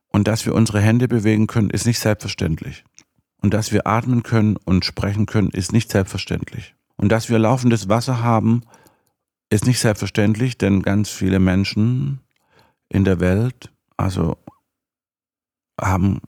[0.08, 2.84] Und dass wir unsere Hände bewegen können, ist nicht selbstverständlich.
[3.40, 6.74] Und dass wir atmen können und sprechen können, ist nicht selbstverständlich.
[6.96, 8.62] Und dass wir laufendes Wasser haben,
[9.50, 12.20] ist nicht selbstverständlich, denn ganz viele Menschen
[12.88, 14.38] in der Welt, also
[15.78, 16.20] haben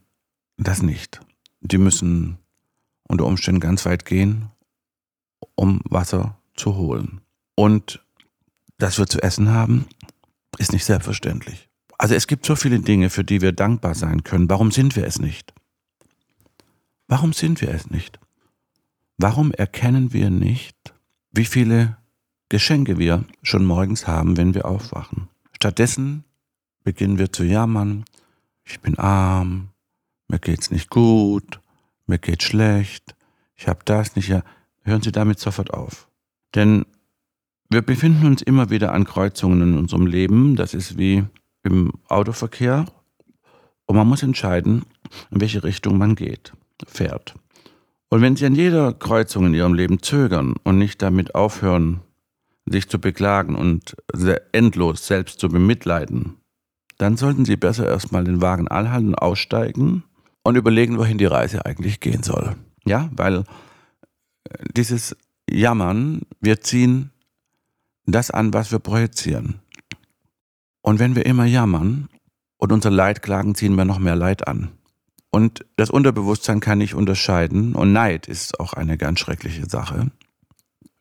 [0.57, 1.21] das nicht.
[1.61, 2.39] Die müssen
[3.05, 4.51] unter Umständen ganz weit gehen,
[5.55, 7.21] um Wasser zu holen.
[7.55, 8.05] Und
[8.79, 9.87] dass wir zu essen haben,
[10.59, 11.69] ist nicht selbstverständlich.
[11.99, 14.51] Also es gibt so viele Dinge, für die wir dankbar sein können.
[14.51, 15.55] Warum sind wir es nicht?
[17.07, 18.19] Warum sind wir es nicht?
[19.19, 20.95] Warum erkennen wir nicht,
[21.31, 21.97] wie viele
[22.53, 25.31] Geschenke wir schon morgens haben, wenn wir aufwachen?
[25.57, 26.25] Stattdessen
[26.85, 28.05] beginnen wir zu jammern,
[28.63, 29.69] ich bin arm,
[30.29, 31.61] mir geht's nicht gut,
[32.07, 33.17] mir geht's schlecht,
[33.57, 34.29] ich habe das nicht.
[34.29, 34.43] Ja,
[34.83, 36.09] hören Sie damit sofort auf.
[36.55, 36.85] Denn
[37.71, 40.55] wir befinden uns immer wieder an Kreuzungen in unserem Leben.
[40.55, 41.25] Das ist wie
[41.63, 42.85] im Autoverkehr.
[43.87, 44.85] Und man muss entscheiden,
[45.31, 46.53] in welche Richtung man geht,
[46.87, 47.35] fährt.
[48.11, 52.03] Und wenn Sie an jeder Kreuzung in Ihrem Leben zögern und nicht damit aufhören,
[52.67, 53.97] sich zu beklagen und
[54.53, 56.37] endlos selbst zu bemitleiden,
[56.99, 60.05] dann sollten Sie besser erstmal den Wagen anhalten, aussteigen
[60.43, 62.57] und überlegen, wohin die Reise eigentlich gehen soll.
[62.85, 63.45] Ja, weil
[64.45, 65.17] äh, dieses
[65.51, 67.11] Jammern, wir ziehen
[68.07, 69.61] das an, was wir projizieren.
[70.81, 72.09] Und wenn wir immer jammern
[72.57, 74.73] und unser Leid klagen, ziehen wir noch mehr Leid an.
[75.31, 80.11] Und das Unterbewusstsein kann nicht unterscheiden und Neid ist auch eine ganz schreckliche Sache.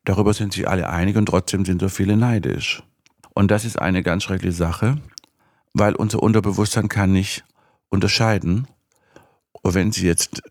[0.03, 2.83] Darüber sind sich alle einig und trotzdem sind so viele neidisch.
[3.33, 4.97] Und das ist eine ganz schreckliche Sache,
[5.73, 7.43] weil unser Unterbewusstsein kann nicht
[7.89, 8.67] unterscheiden.
[9.63, 10.41] Wenn Sie jetzt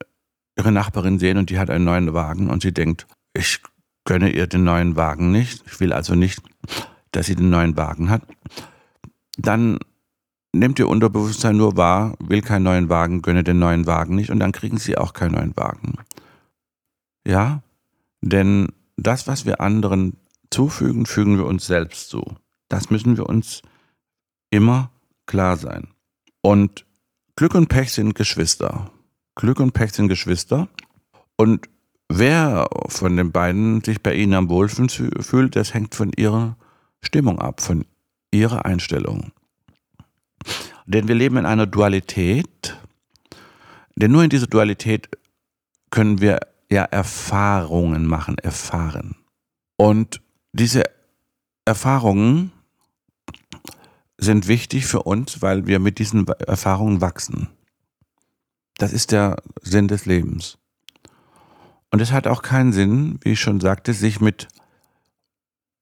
[0.60, 3.60] Ihre Nachbarin sehen und die hat einen neuen Wagen und sie denkt, ich
[4.04, 6.42] gönne ihr den neuen Wagen nicht, ich will also nicht,
[7.12, 8.22] dass sie den neuen Wagen hat,
[9.38, 9.78] dann
[10.52, 14.38] nimmt ihr Unterbewusstsein nur wahr, will keinen neuen Wagen, gönne den neuen Wagen nicht und
[14.38, 15.94] dann kriegen sie auch keinen neuen Wagen.
[17.26, 17.62] Ja,
[18.20, 18.68] denn
[19.02, 20.16] das, was wir anderen
[20.50, 22.24] zufügen, fügen wir uns selbst zu.
[22.68, 23.62] Das müssen wir uns
[24.50, 24.90] immer
[25.26, 25.88] klar sein.
[26.42, 26.84] Und
[27.36, 28.90] Glück und Pech sind Geschwister.
[29.34, 30.68] Glück und Pech sind Geschwister.
[31.36, 31.68] Und
[32.08, 36.56] wer von den beiden sich bei ihnen am wohlsten fühlt, das hängt von ihrer
[37.00, 37.86] Stimmung ab, von
[38.30, 39.32] ihrer Einstellung.
[40.86, 42.76] Denn wir leben in einer Dualität,
[43.94, 45.08] denn nur in dieser Dualität
[45.90, 49.16] können wir ja Erfahrungen machen, erfahren.
[49.76, 50.20] Und
[50.52, 50.84] diese
[51.64, 52.52] Erfahrungen
[54.18, 57.48] sind wichtig für uns, weil wir mit diesen Erfahrungen wachsen.
[58.76, 60.58] Das ist der Sinn des Lebens.
[61.90, 64.48] Und es hat auch keinen Sinn, wie ich schon sagte, sich mit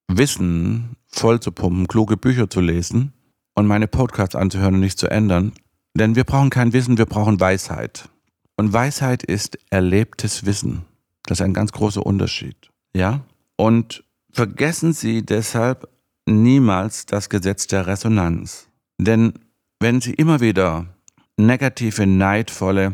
[0.09, 3.13] Wissen voll zu pumpen, kluge Bücher zu lesen
[3.55, 5.53] und meine Podcasts anzuhören und nicht zu ändern.
[5.95, 8.09] Denn wir brauchen kein Wissen, wir brauchen Weisheit.
[8.59, 10.85] Und Weisheit ist erlebtes Wissen.
[11.25, 12.57] Das ist ein ganz großer Unterschied.
[12.93, 13.25] Ja?
[13.57, 15.89] Und vergessen Sie deshalb
[16.27, 18.69] niemals das Gesetz der Resonanz.
[19.01, 19.35] Denn
[19.79, 20.87] wenn Sie immer wieder
[21.37, 22.93] negative, neidvolle,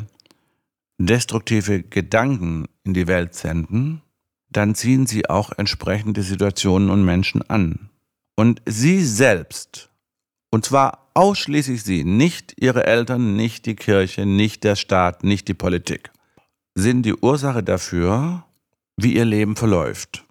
[0.98, 4.03] destruktive Gedanken in die Welt senden,
[4.50, 7.88] dann ziehen Sie auch entsprechende Situationen und Menschen an.
[8.37, 9.90] Und Sie selbst
[10.55, 15.55] und zwar ausschließlich sie, nicht ihre Eltern, nicht die Kirche, nicht der Staat, nicht die
[15.55, 16.11] Politik,
[16.74, 18.44] sind die Ursache dafür,
[18.96, 20.24] wie ihr Leben verläuft.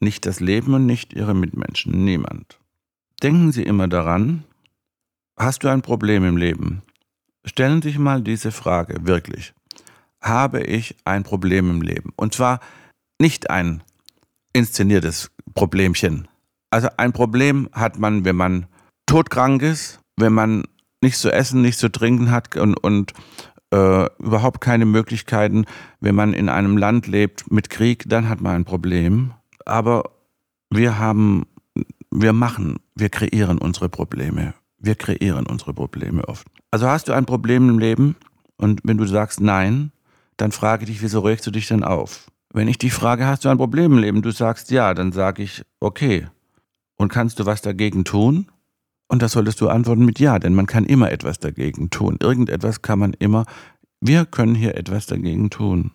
[0.00, 2.58] Nicht das Leben und nicht ihre Mitmenschen, niemand.
[3.22, 4.44] Denken Sie immer daran,
[5.36, 6.82] hast du ein Problem im Leben?
[7.44, 9.52] Stellen Sie sich mal diese Frage, wirklich.
[10.22, 12.12] Habe ich ein Problem im Leben?
[12.16, 12.60] Und zwar
[13.18, 13.82] nicht ein
[14.52, 16.28] inszeniertes Problemchen.
[16.70, 18.66] Also ein Problem hat man, wenn man
[19.06, 20.64] todkrank ist, wenn man
[21.00, 23.12] nichts zu essen, nichts zu trinken hat und, und
[23.72, 25.64] äh, überhaupt keine Möglichkeiten,
[26.00, 29.32] wenn man in einem Land lebt mit Krieg, dann hat man ein Problem.
[29.64, 30.10] Aber
[30.70, 31.46] wir haben,
[32.10, 34.54] wir machen, wir kreieren unsere Probleme.
[34.78, 36.46] Wir kreieren unsere Probleme oft.
[36.70, 38.16] Also hast du ein Problem im Leben
[38.56, 39.92] und wenn du sagst nein,
[40.36, 42.30] dann frage dich, wieso regst du dich denn auf?
[42.52, 45.42] Wenn ich dich frage, hast du ein Problem im Leben, du sagst ja, dann sage
[45.42, 46.26] ich, okay.
[46.96, 48.46] Und kannst du was dagegen tun?
[49.10, 52.16] Und das solltest du antworten mit Ja, denn man kann immer etwas dagegen tun.
[52.22, 53.44] Irgendetwas kann man immer.
[54.00, 55.90] Wir können hier etwas dagegen tun.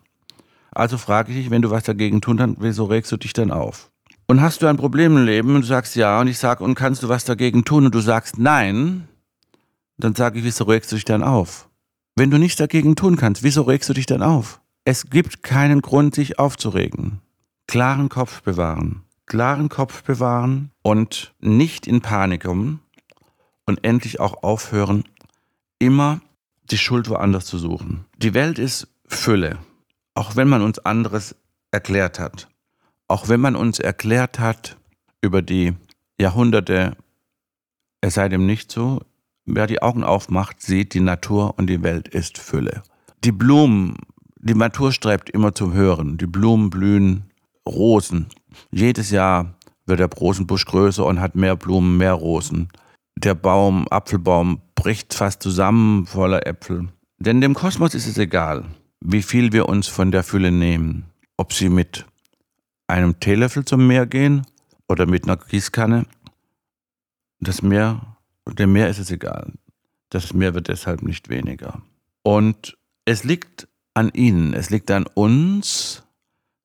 [0.70, 3.50] Also frage ich dich, wenn du was dagegen tun kannst, wieso regst du dich dann
[3.50, 3.90] auf?
[4.26, 6.74] Und hast du ein Problem im Leben und du sagst ja und ich sage, und
[6.74, 9.08] kannst du was dagegen tun und du sagst nein,
[9.96, 11.70] dann sage ich, wieso regst du dich dann auf?
[12.16, 14.60] Wenn du nichts dagegen tun kannst, wieso regst du dich dann auf?
[14.84, 17.22] Es gibt keinen Grund, sich aufzuregen.
[17.66, 19.04] Klaren Kopf bewahren.
[19.24, 22.80] Klaren Kopf bewahren und nicht in Panik kommen,
[23.66, 25.04] und endlich auch aufhören,
[25.78, 26.20] immer
[26.70, 28.06] die Schuld woanders zu suchen.
[28.16, 29.58] Die Welt ist Fülle,
[30.14, 31.36] auch wenn man uns anderes
[31.70, 32.48] erklärt hat.
[33.08, 34.76] Auch wenn man uns erklärt hat
[35.20, 35.74] über die
[36.18, 36.96] Jahrhunderte,
[38.00, 39.00] es sei dem nicht so,
[39.44, 42.82] wer die Augen aufmacht, sieht, die Natur und die Welt ist Fülle.
[43.22, 43.96] Die Blumen,
[44.38, 46.18] die Natur strebt immer zum Hören.
[46.18, 47.30] Die Blumen blühen,
[47.66, 48.26] Rosen.
[48.70, 49.54] Jedes Jahr
[49.86, 52.68] wird der Rosenbusch größer und hat mehr Blumen, mehr Rosen
[53.16, 56.88] der Baum, Apfelbaum, bricht fast zusammen voller Äpfel.
[57.18, 58.64] Denn dem Kosmos ist es egal,
[59.00, 61.06] wie viel wir uns von der Fülle nehmen.
[61.36, 62.06] Ob sie mit
[62.86, 64.46] einem Teelöffel zum Meer gehen
[64.88, 66.06] oder mit einer Gießkanne.
[67.40, 69.52] Das Meer, dem Meer ist es egal.
[70.10, 71.82] Das Meer wird deshalb nicht weniger.
[72.22, 76.02] Und es liegt an Ihnen, es liegt an uns,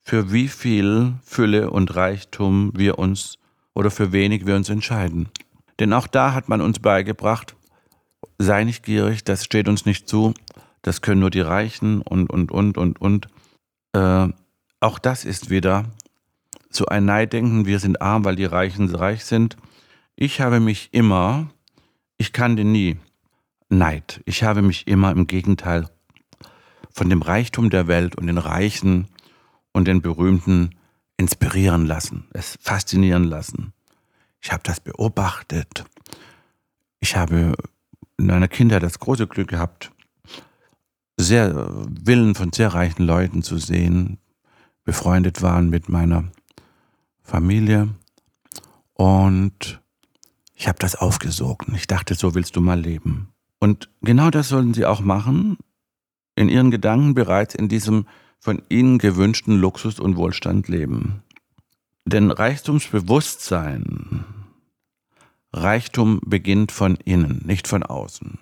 [0.04, 3.38] für wie viel Fülle und Reichtum wir uns
[3.74, 5.30] oder für wenig wir uns entscheiden.
[5.82, 7.56] Denn auch da hat man uns beigebracht,
[8.38, 10.36] sei nicht gierig, das steht uns nicht zu,
[10.84, 13.28] das können nur die Reichen und, und, und, und, und.
[13.94, 14.28] Äh,
[14.80, 15.86] auch das ist wieder
[16.70, 19.58] so ein Neiddenken, wir sind arm, weil die Reichen reich sind.
[20.15, 21.50] Ich habe mich immer,
[22.20, 23.00] ich kannte nie
[23.67, 24.22] Neid.
[24.26, 25.89] Ich habe mich immer im Gegenteil
[26.91, 29.08] von dem Reichtum der Welt und den Reichen
[29.72, 30.76] und den Berühmten
[31.17, 33.74] inspirieren lassen, es faszinieren lassen.
[34.41, 35.86] Ich habe das beobachtet.
[36.99, 37.54] Ich habe
[38.17, 39.91] in meiner Kindheit das große Glück gehabt,
[41.17, 44.17] sehr Willen von sehr reichen Leuten zu sehen,
[44.84, 46.32] befreundet waren mit meiner
[47.23, 47.89] Familie
[48.93, 49.82] und
[50.56, 51.73] ich habe das aufgesogen.
[51.75, 53.30] Ich dachte, so willst du mal leben.
[53.60, 55.58] Und genau das sollen sie auch machen,
[56.36, 58.06] in ihren Gedanken bereits in diesem
[58.39, 61.23] von ihnen gewünschten Luxus und Wohlstand leben.
[62.06, 64.26] Denn Reichtumsbewusstsein,
[65.54, 68.40] Reichtum beginnt von innen, nicht von außen.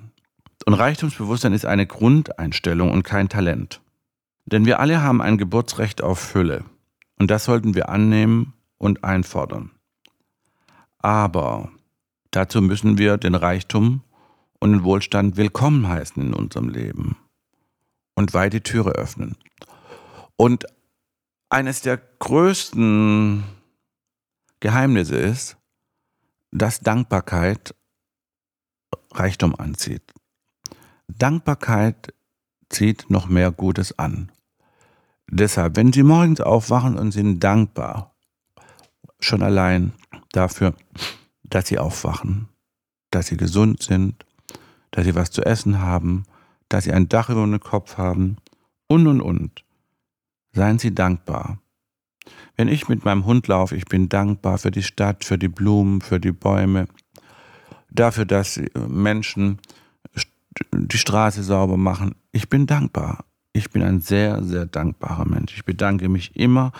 [0.65, 3.82] Und Reichtumsbewusstsein ist eine Grundeinstellung und kein Talent.
[4.45, 6.63] Denn wir alle haben ein Geburtsrecht auf Fülle.
[7.17, 9.72] Und das sollten wir annehmen und einfordern.
[11.00, 11.69] Aber
[12.32, 14.02] dazu müssen wir den Reichtum
[14.60, 17.17] und den Wohlstand willkommen heißen in unserem Leben
[18.15, 19.38] und weit die Türe öffnen.
[20.36, 20.65] Und
[21.49, 23.43] eines der größten
[24.59, 25.57] Geheimnisse ist,
[26.51, 27.75] dass Dankbarkeit
[29.12, 30.13] Reichtum anzieht.
[31.07, 32.13] Dankbarkeit
[32.69, 34.31] zieht noch mehr Gutes an.
[35.31, 38.15] Deshalb, wenn Sie morgens aufwachen und sind dankbar,
[39.19, 39.93] schon allein
[40.31, 40.75] dafür,
[41.43, 42.47] dass Sie aufwachen,
[43.12, 44.25] dass Sie gesund sind,
[44.91, 46.25] dass Sie was zu essen haben,
[46.67, 48.38] dass Sie ein Dach über dem Kopf haben
[48.88, 49.63] und und und.
[50.51, 51.59] Seien Sie dankbar.
[52.55, 56.01] Wenn ich mit meinem Hund laufe, ich bin dankbar für die Stadt, für die Blumen,
[56.01, 56.88] für die Bäume,
[57.89, 59.59] dafür, dass Menschen
[60.73, 62.15] die Straße sauber machen.
[62.31, 63.25] Ich bin dankbar.
[63.53, 65.55] Ich bin ein sehr, sehr dankbarer Mensch.
[65.55, 66.71] Ich bedanke mich immer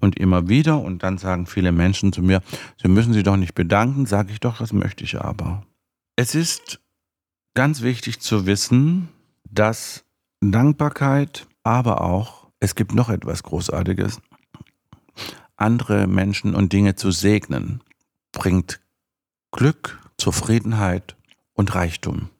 [0.00, 2.42] und immer wieder und dann sagen viele Menschen zu mir,
[2.80, 5.64] Sie müssen sich doch nicht bedanken, sage ich doch, das möchte ich aber.
[6.16, 6.80] Es ist
[7.54, 9.08] ganz wichtig zu wissen,
[9.48, 10.04] dass
[10.40, 14.20] Dankbarkeit, aber auch, es gibt noch etwas Großartiges,
[15.56, 17.82] andere Menschen und Dinge zu segnen,
[18.30, 18.80] bringt
[19.50, 21.16] Glück, Zufriedenheit
[21.54, 22.30] und Reichtum.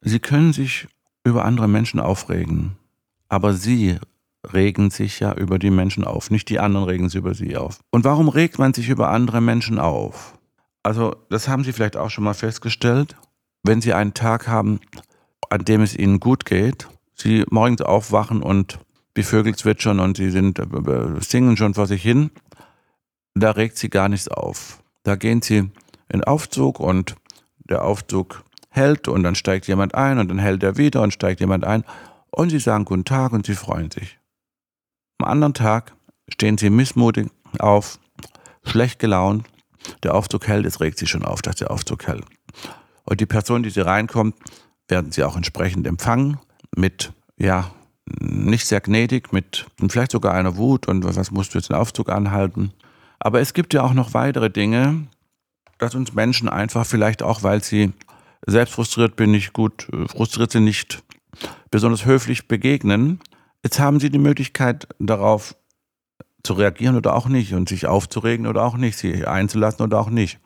[0.00, 0.86] Sie können sich
[1.24, 2.76] über andere Menschen aufregen,
[3.28, 3.98] aber Sie
[4.52, 7.80] regen sich ja über die Menschen auf, nicht die anderen regen sich über Sie auf.
[7.90, 10.38] Und warum regt man sich über andere Menschen auf?
[10.84, 13.16] Also, das haben Sie vielleicht auch schon mal festgestellt.
[13.64, 14.78] Wenn Sie einen Tag haben,
[15.50, 18.78] an dem es Ihnen gut geht, Sie morgens aufwachen und
[19.16, 22.30] die Vögel zwitschern und Sie sind, äh, singen schon vor sich hin,
[23.34, 24.82] da regt Sie gar nichts auf.
[25.02, 25.70] Da gehen Sie
[26.08, 27.16] in Aufzug und
[27.58, 31.40] der Aufzug hält und dann steigt jemand ein und dann hält er wieder und steigt
[31.40, 31.84] jemand ein
[32.30, 34.18] und sie sagen guten Tag und sie freuen sich.
[35.18, 35.94] Am anderen Tag
[36.28, 37.98] stehen sie missmutig auf,
[38.64, 39.46] schlecht gelaunt,
[40.02, 42.24] der Aufzug hält, es regt sie schon auf, dass der Aufzug hält.
[43.04, 44.36] Und die Person, die sie reinkommt,
[44.88, 46.38] werden sie auch entsprechend empfangen
[46.74, 47.70] mit, ja,
[48.06, 52.08] nicht sehr gnädig, mit vielleicht sogar einer Wut und was musst du jetzt den Aufzug
[52.08, 52.72] anhalten.
[53.18, 55.06] Aber es gibt ja auch noch weitere Dinge,
[55.78, 57.92] dass uns Menschen einfach vielleicht auch, weil sie
[58.46, 61.02] selbst frustriert bin ich gut, äh, frustriert sind nicht
[61.70, 63.20] besonders höflich begegnen.
[63.62, 65.54] Jetzt haben Sie die Möglichkeit darauf
[66.42, 70.10] zu reagieren oder auch nicht und sich aufzuregen oder auch nicht, sie einzulassen oder auch
[70.10, 70.40] nicht.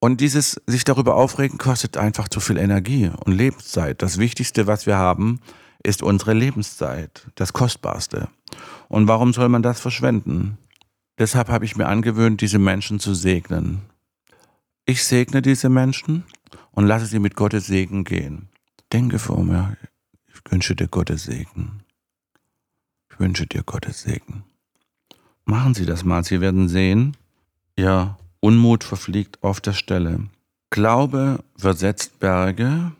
[0.00, 4.02] Und dieses sich darüber aufregen kostet einfach zu viel Energie und Lebenszeit.
[4.02, 5.40] Das Wichtigste, was wir haben,
[5.82, 8.28] ist unsere Lebenszeit, das Kostbarste.
[8.88, 10.58] Und warum soll man das verschwenden?
[11.18, 13.82] Deshalb habe ich mir angewöhnt, diese Menschen zu segnen.
[14.86, 16.24] Ich segne diese Menschen
[16.70, 18.48] und lasse sie mit Gottes Segen gehen.
[18.92, 19.76] Denke vor mir,
[20.26, 21.82] ich wünsche dir Gottes Segen.
[23.10, 24.44] Ich wünsche dir Gottes Segen.
[25.44, 27.16] Machen Sie das mal, Sie werden sehen,
[27.76, 30.28] Ihr Unmut verfliegt auf der Stelle.
[30.70, 32.92] Glaube versetzt Berge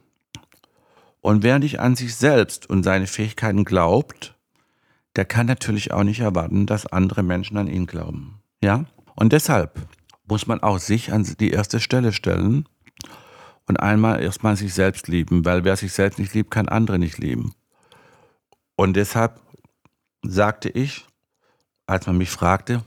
[1.20, 4.36] und wer nicht an sich selbst und seine Fähigkeiten glaubt,
[5.16, 8.40] der kann natürlich auch nicht erwarten, dass andere Menschen an ihn glauben.
[8.62, 8.84] Ja?
[9.16, 9.80] Und deshalb
[10.26, 12.68] muss man auch sich an die erste Stelle stellen
[13.66, 17.18] und einmal erstmal sich selbst lieben, weil wer sich selbst nicht liebt, kann andere nicht
[17.18, 17.54] lieben.
[18.76, 19.40] Und deshalb
[20.22, 21.04] sagte ich,
[21.86, 22.84] als man mich fragte,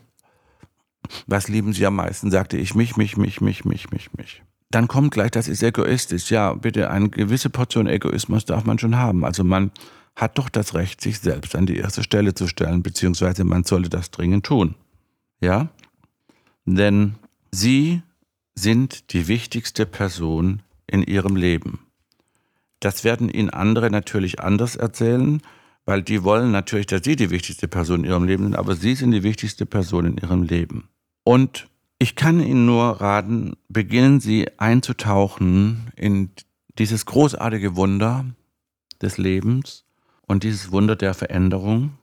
[1.28, 4.44] was lieben Sie am meisten, sagte ich mich, mich, mich, mich, mich, mich, mich.
[4.72, 6.32] Dann kommt gleich, das ist egoistisch.
[6.32, 9.26] Ja, bitte, eine gewisse Portion Egoismus darf man schon haben.
[9.26, 9.72] Also man
[10.16, 13.90] hat doch das Recht, sich selbst an die erste Stelle zu stellen, beziehungsweise man sollte
[13.90, 14.76] das dringend tun.
[15.42, 15.70] Ja?
[16.66, 17.16] Denn
[17.52, 18.02] Sie
[18.56, 21.80] sind die wichtigste Person in ihrem Leben.
[22.80, 25.42] Das werden Ihnen andere natürlich anders erzählen,
[25.86, 28.96] weil die wollen natürlich, dass Sie die wichtigste Person in Ihrem Leben sind, aber Sie
[28.96, 30.88] sind die wichtigste Person in Ihrem Leben.
[31.24, 31.68] Und
[32.02, 36.32] ich kann Ihnen nur raten, beginnen Sie einzutauchen in
[36.80, 38.26] dieses großartige Wunder
[39.00, 39.86] des Lebens
[40.26, 42.00] und dieses Wunder der Veränderung,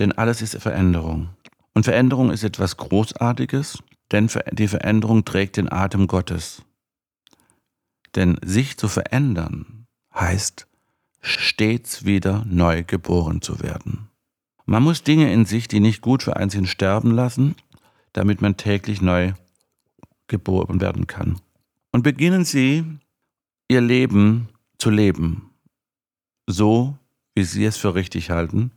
[0.00, 1.28] denn alles ist Veränderung.
[1.74, 6.62] Und Veränderung ist etwas Großartiges, denn die Veränderung trägt den Atem Gottes.
[8.16, 10.66] Denn sich zu verändern heißt,
[11.20, 14.08] stets wieder neu geboren zu werden.
[14.64, 17.54] Man muss Dinge in sich, die nicht gut für einen sind, sterben lassen,
[18.16, 19.34] damit man täglich neu
[20.26, 21.38] geboren werden kann.
[21.92, 22.82] Und beginnen Sie,
[23.68, 24.48] Ihr Leben
[24.78, 25.50] zu leben,
[26.46, 26.96] so
[27.34, 28.70] wie Sie es für richtig halten,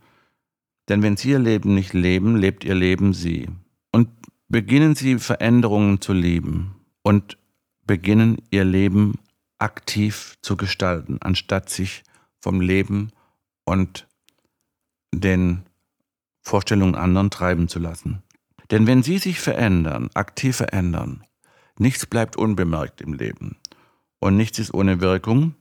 [0.88, 3.48] denn wenn Sie Ihr Leben nicht leben, lebt Ihr Leben Sie.
[3.92, 4.10] Und
[4.48, 7.38] beginnen Sie Veränderungen zu lieben und
[7.86, 9.14] beginnen Ihr Leben
[9.58, 12.02] aktiv zu gestalten, anstatt sich
[12.40, 13.10] vom Leben
[13.64, 14.06] und
[15.14, 15.62] den
[16.42, 18.22] Vorstellungen anderen treiben zu lassen.
[18.70, 21.24] Denn wenn Sie sich verändern, aktiv verändern,
[21.78, 23.56] nichts bleibt unbemerkt im Leben
[24.20, 25.54] und nichts ist ohne Wirkung,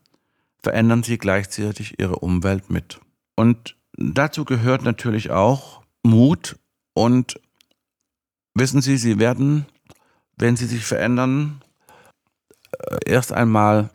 [0.61, 2.99] verändern Sie gleichzeitig Ihre Umwelt mit.
[3.35, 6.57] Und dazu gehört natürlich auch Mut
[6.93, 7.39] und
[8.53, 9.65] wissen Sie, Sie werden,
[10.37, 11.63] wenn Sie sich verändern,
[12.71, 13.89] äh, erst einmal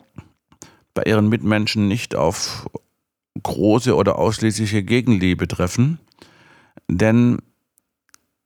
[0.93, 2.69] bei ihren Mitmenschen nicht auf
[3.43, 5.99] große oder ausschließliche Gegenliebe treffen,
[6.87, 7.39] denn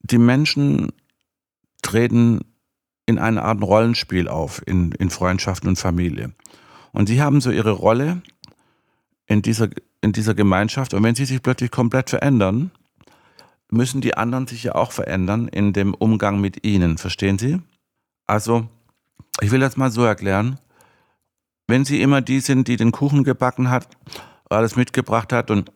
[0.02, 0.91] die Menschen
[1.82, 2.41] treten
[3.06, 6.34] in einer Art Rollenspiel auf, in, in Freundschaften und Familie.
[6.91, 8.22] Und sie haben so ihre Rolle
[9.26, 9.70] in dieser,
[10.02, 10.93] in dieser Gemeinschaft.
[10.93, 12.72] Und wenn sie sich plötzlich komplett verändern,
[13.72, 16.97] müssen die anderen sich ja auch verändern in dem Umgang mit ihnen.
[16.97, 17.62] Verstehen Sie?
[18.26, 18.68] Also,
[19.41, 20.60] ich will das mal so erklären.
[21.68, 23.88] Wenn Sie immer die sind, die den Kuchen gebacken hat,
[24.50, 25.72] alles mitgebracht hat und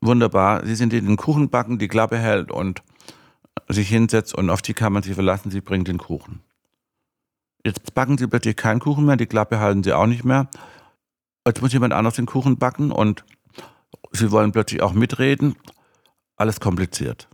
[0.00, 2.82] wunderbar, Sie sind die, die den Kuchen backen, die Klappe hält und
[3.68, 6.40] sich hinsetzt und auf die kann man sich verlassen, sie bringt den Kuchen.
[7.66, 10.48] Jetzt backen Sie plötzlich keinen Kuchen mehr, die Klappe halten Sie auch nicht mehr.
[11.46, 13.24] Jetzt muss jemand anders den Kuchen backen und
[14.12, 15.56] Sie wollen plötzlich auch mitreden.
[16.36, 17.28] Alles kompliziert.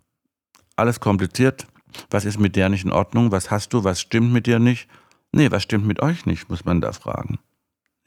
[0.76, 1.66] Alles kompliziert.
[2.10, 3.32] Was ist mit der nicht in Ordnung?
[3.32, 3.82] Was hast du?
[3.82, 4.88] Was stimmt mit dir nicht?
[5.32, 7.38] Nee, was stimmt mit euch nicht, muss man da fragen.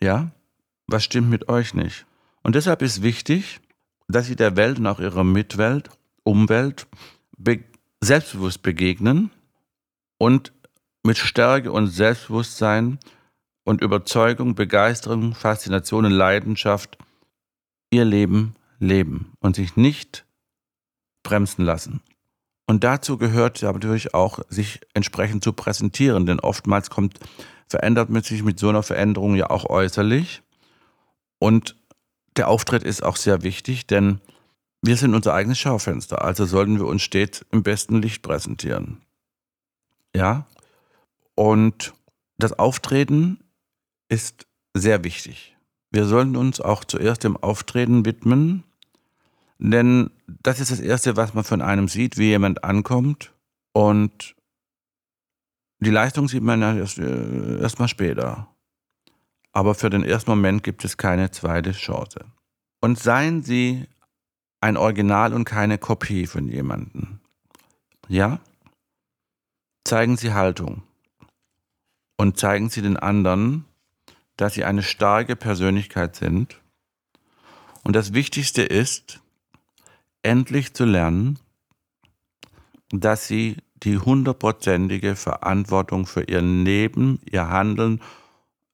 [0.02, 0.32] Ja?
[0.88, 2.06] Was stimmt mit euch nicht?
[2.42, 3.60] Und deshalb ist wichtig,
[4.08, 5.90] dass sie der Welt und auch ihrer Mitwelt,
[6.24, 6.88] Umwelt
[7.38, 7.64] be
[8.04, 9.32] selbstbewusst begegnen
[10.18, 10.54] und
[11.04, 13.00] mit Stärke und Selbstbewusstsein
[13.64, 16.98] und Überzeugung, Begeisterung, Faszination und Leidenschaft
[17.92, 20.26] ihr Leben leben und sich nicht
[21.24, 22.02] bremsen lassen.
[22.66, 27.20] Und dazu gehört natürlich auch, sich entsprechend zu präsentieren, denn oftmals kommt
[27.68, 30.42] verändert man sich mit so einer Veränderung ja auch äußerlich.
[31.40, 31.76] Und
[32.38, 34.22] der Auftritt ist auch sehr wichtig, denn
[34.84, 39.02] wir sind unser eigenes Schaufenster, also sollten wir uns stets im besten Licht präsentieren.
[40.14, 40.46] Ja?
[41.36, 41.94] Und
[42.38, 43.40] das Auftreten
[44.10, 45.56] ist sehr wichtig.
[45.90, 48.64] Wir sollten uns auch zuerst dem Auftreten widmen,
[49.58, 53.32] denn das ist das Erste, was man von einem sieht, wie jemand ankommt.
[53.72, 54.36] Und
[55.80, 58.50] die Leistung sieht man erst, äh, erst mal später.
[59.54, 62.26] Aber für den ersten Moment gibt es keine zweite Chance.
[62.82, 63.88] Und seien Sie
[64.64, 67.20] ein Original und keine Kopie von jemandem.
[68.08, 68.40] Ja?
[69.84, 70.84] Zeigen Sie Haltung.
[72.16, 73.66] Und zeigen Sie den anderen,
[74.38, 76.62] dass Sie eine starke Persönlichkeit sind.
[77.84, 79.20] Und das Wichtigste ist,
[80.22, 81.40] endlich zu lernen,
[82.90, 88.02] dass Sie die hundertprozentige Verantwortung für ihr Leben, ihr Handeln,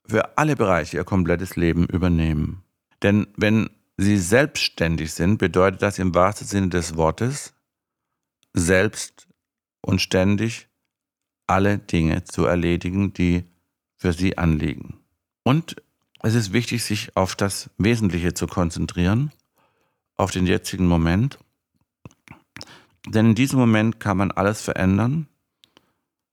[0.07, 2.61] für alle Bereiche ihr komplettes Leben übernehmen.
[3.01, 7.53] Denn wenn sie selbstständig sind, bedeutet das im wahrsten Sinne des Wortes,
[8.53, 9.27] selbst
[9.81, 10.67] und ständig
[11.47, 13.43] alle Dinge zu erledigen, die
[13.95, 14.99] für sie anliegen.
[15.43, 15.75] Und
[16.21, 19.31] es ist wichtig, sich auf das Wesentliche zu konzentrieren,
[20.15, 21.39] auf den jetzigen Moment
[23.07, 25.27] denn in diesem Moment kann man alles verändern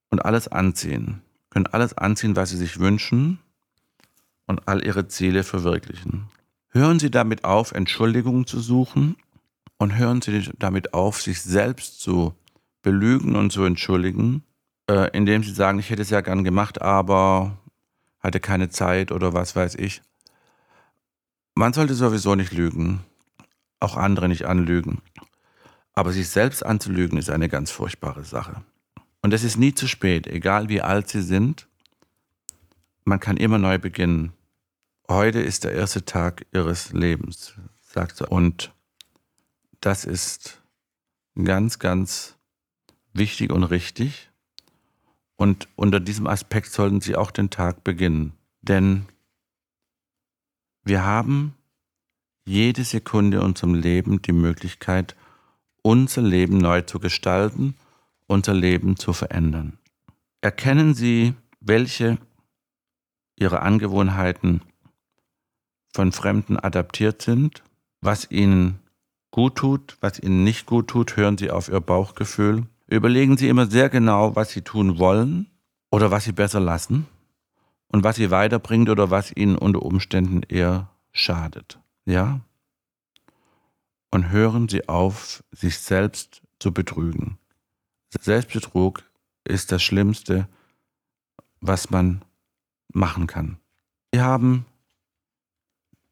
[0.09, 1.21] und alles anziehen.
[1.49, 3.39] Können alles anziehen, was Sie sich wünschen
[4.45, 6.29] und all Ihre Ziele verwirklichen.
[6.69, 9.15] Hören Sie damit auf, Entschuldigungen zu suchen
[9.77, 12.33] und hören Sie damit auf, sich selbst zu
[12.81, 14.43] belügen und zu entschuldigen,
[14.89, 17.57] äh, indem Sie sagen, ich hätte es ja gern gemacht, aber
[18.19, 20.01] hatte keine Zeit oder was weiß ich.
[21.55, 23.01] Man sollte sowieso nicht lügen,
[23.79, 25.01] auch andere nicht anlügen.
[25.93, 28.63] Aber sich selbst anzulügen ist eine ganz furchtbare Sache.
[29.21, 31.67] Und es ist nie zu spät, egal wie alt Sie sind,
[33.03, 34.33] man kann immer neu beginnen.
[35.09, 38.29] Heute ist der erste Tag ihres Lebens, sagt er.
[38.29, 38.73] Und
[39.79, 40.61] das ist
[41.41, 42.35] ganz, ganz
[43.13, 44.29] wichtig und richtig.
[45.37, 48.33] Und unter diesem Aspekt sollten Sie auch den Tag beginnen.
[48.61, 49.05] Denn
[50.83, 51.55] wir haben
[52.45, 55.15] jede Sekunde unserem Leben die Möglichkeit,
[55.83, 57.75] unser Leben neu zu gestalten,
[58.25, 59.79] unser Leben zu verändern.
[60.41, 62.17] Erkennen Sie, welche
[63.37, 64.61] Ihrer Angewohnheiten
[65.93, 67.63] von Fremden adaptiert sind,
[68.01, 68.79] was Ihnen
[69.31, 72.65] gut tut, was Ihnen nicht gut tut, hören Sie auf Ihr Bauchgefühl.
[72.87, 75.47] Überlegen Sie immer sehr genau, was Sie tun wollen
[75.91, 77.07] oder was Sie besser lassen
[77.89, 81.79] und was Sie weiterbringt oder was Ihnen unter Umständen eher schadet.
[82.05, 82.41] Ja?
[84.11, 87.37] Und hören Sie auf, sich selbst zu betrügen.
[88.19, 89.03] Selbstbetrug
[89.43, 90.47] ist das Schlimmste,
[91.59, 92.23] was man
[92.93, 93.57] machen kann.
[94.13, 94.65] Sie haben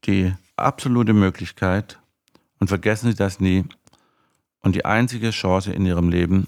[0.08, 2.00] die absolute Möglichkeit,
[2.60, 3.66] und vergessen Sie das nie,
[4.62, 6.48] und die einzige Chance in Ihrem Leben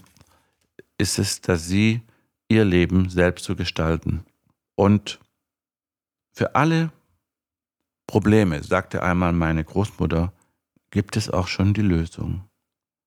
[0.98, 2.02] ist es, dass Sie
[2.50, 4.26] Ihr Leben selbst zu gestalten.
[4.76, 5.20] Und
[6.32, 6.92] für alle
[8.08, 10.32] Probleme, sagte einmal meine Großmutter,
[10.92, 12.48] gibt es auch schon die Lösung.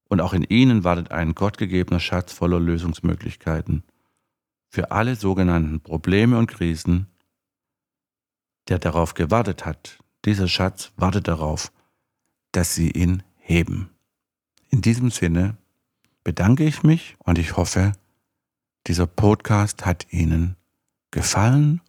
[0.08, 3.84] Und auch in ihnen wartet ein gottgegebener Schatz voller Lösungsmöglichkeiten.
[4.68, 7.06] Für alle sogenannten Probleme und Krisen,
[8.68, 11.72] der darauf gewartet hat, dieser Schatz wartet darauf,
[12.52, 13.90] dass sie ihn heben.
[14.68, 15.56] In diesem Sinne
[16.24, 17.92] bedanke ich mich und ich hoffe,
[18.86, 20.56] dieser Podcast hat Ihnen
[21.10, 21.80] gefallen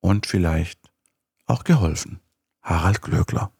[0.00, 0.80] und vielleicht
[1.46, 2.20] auch geholfen.
[2.62, 3.52] Harald Glöckler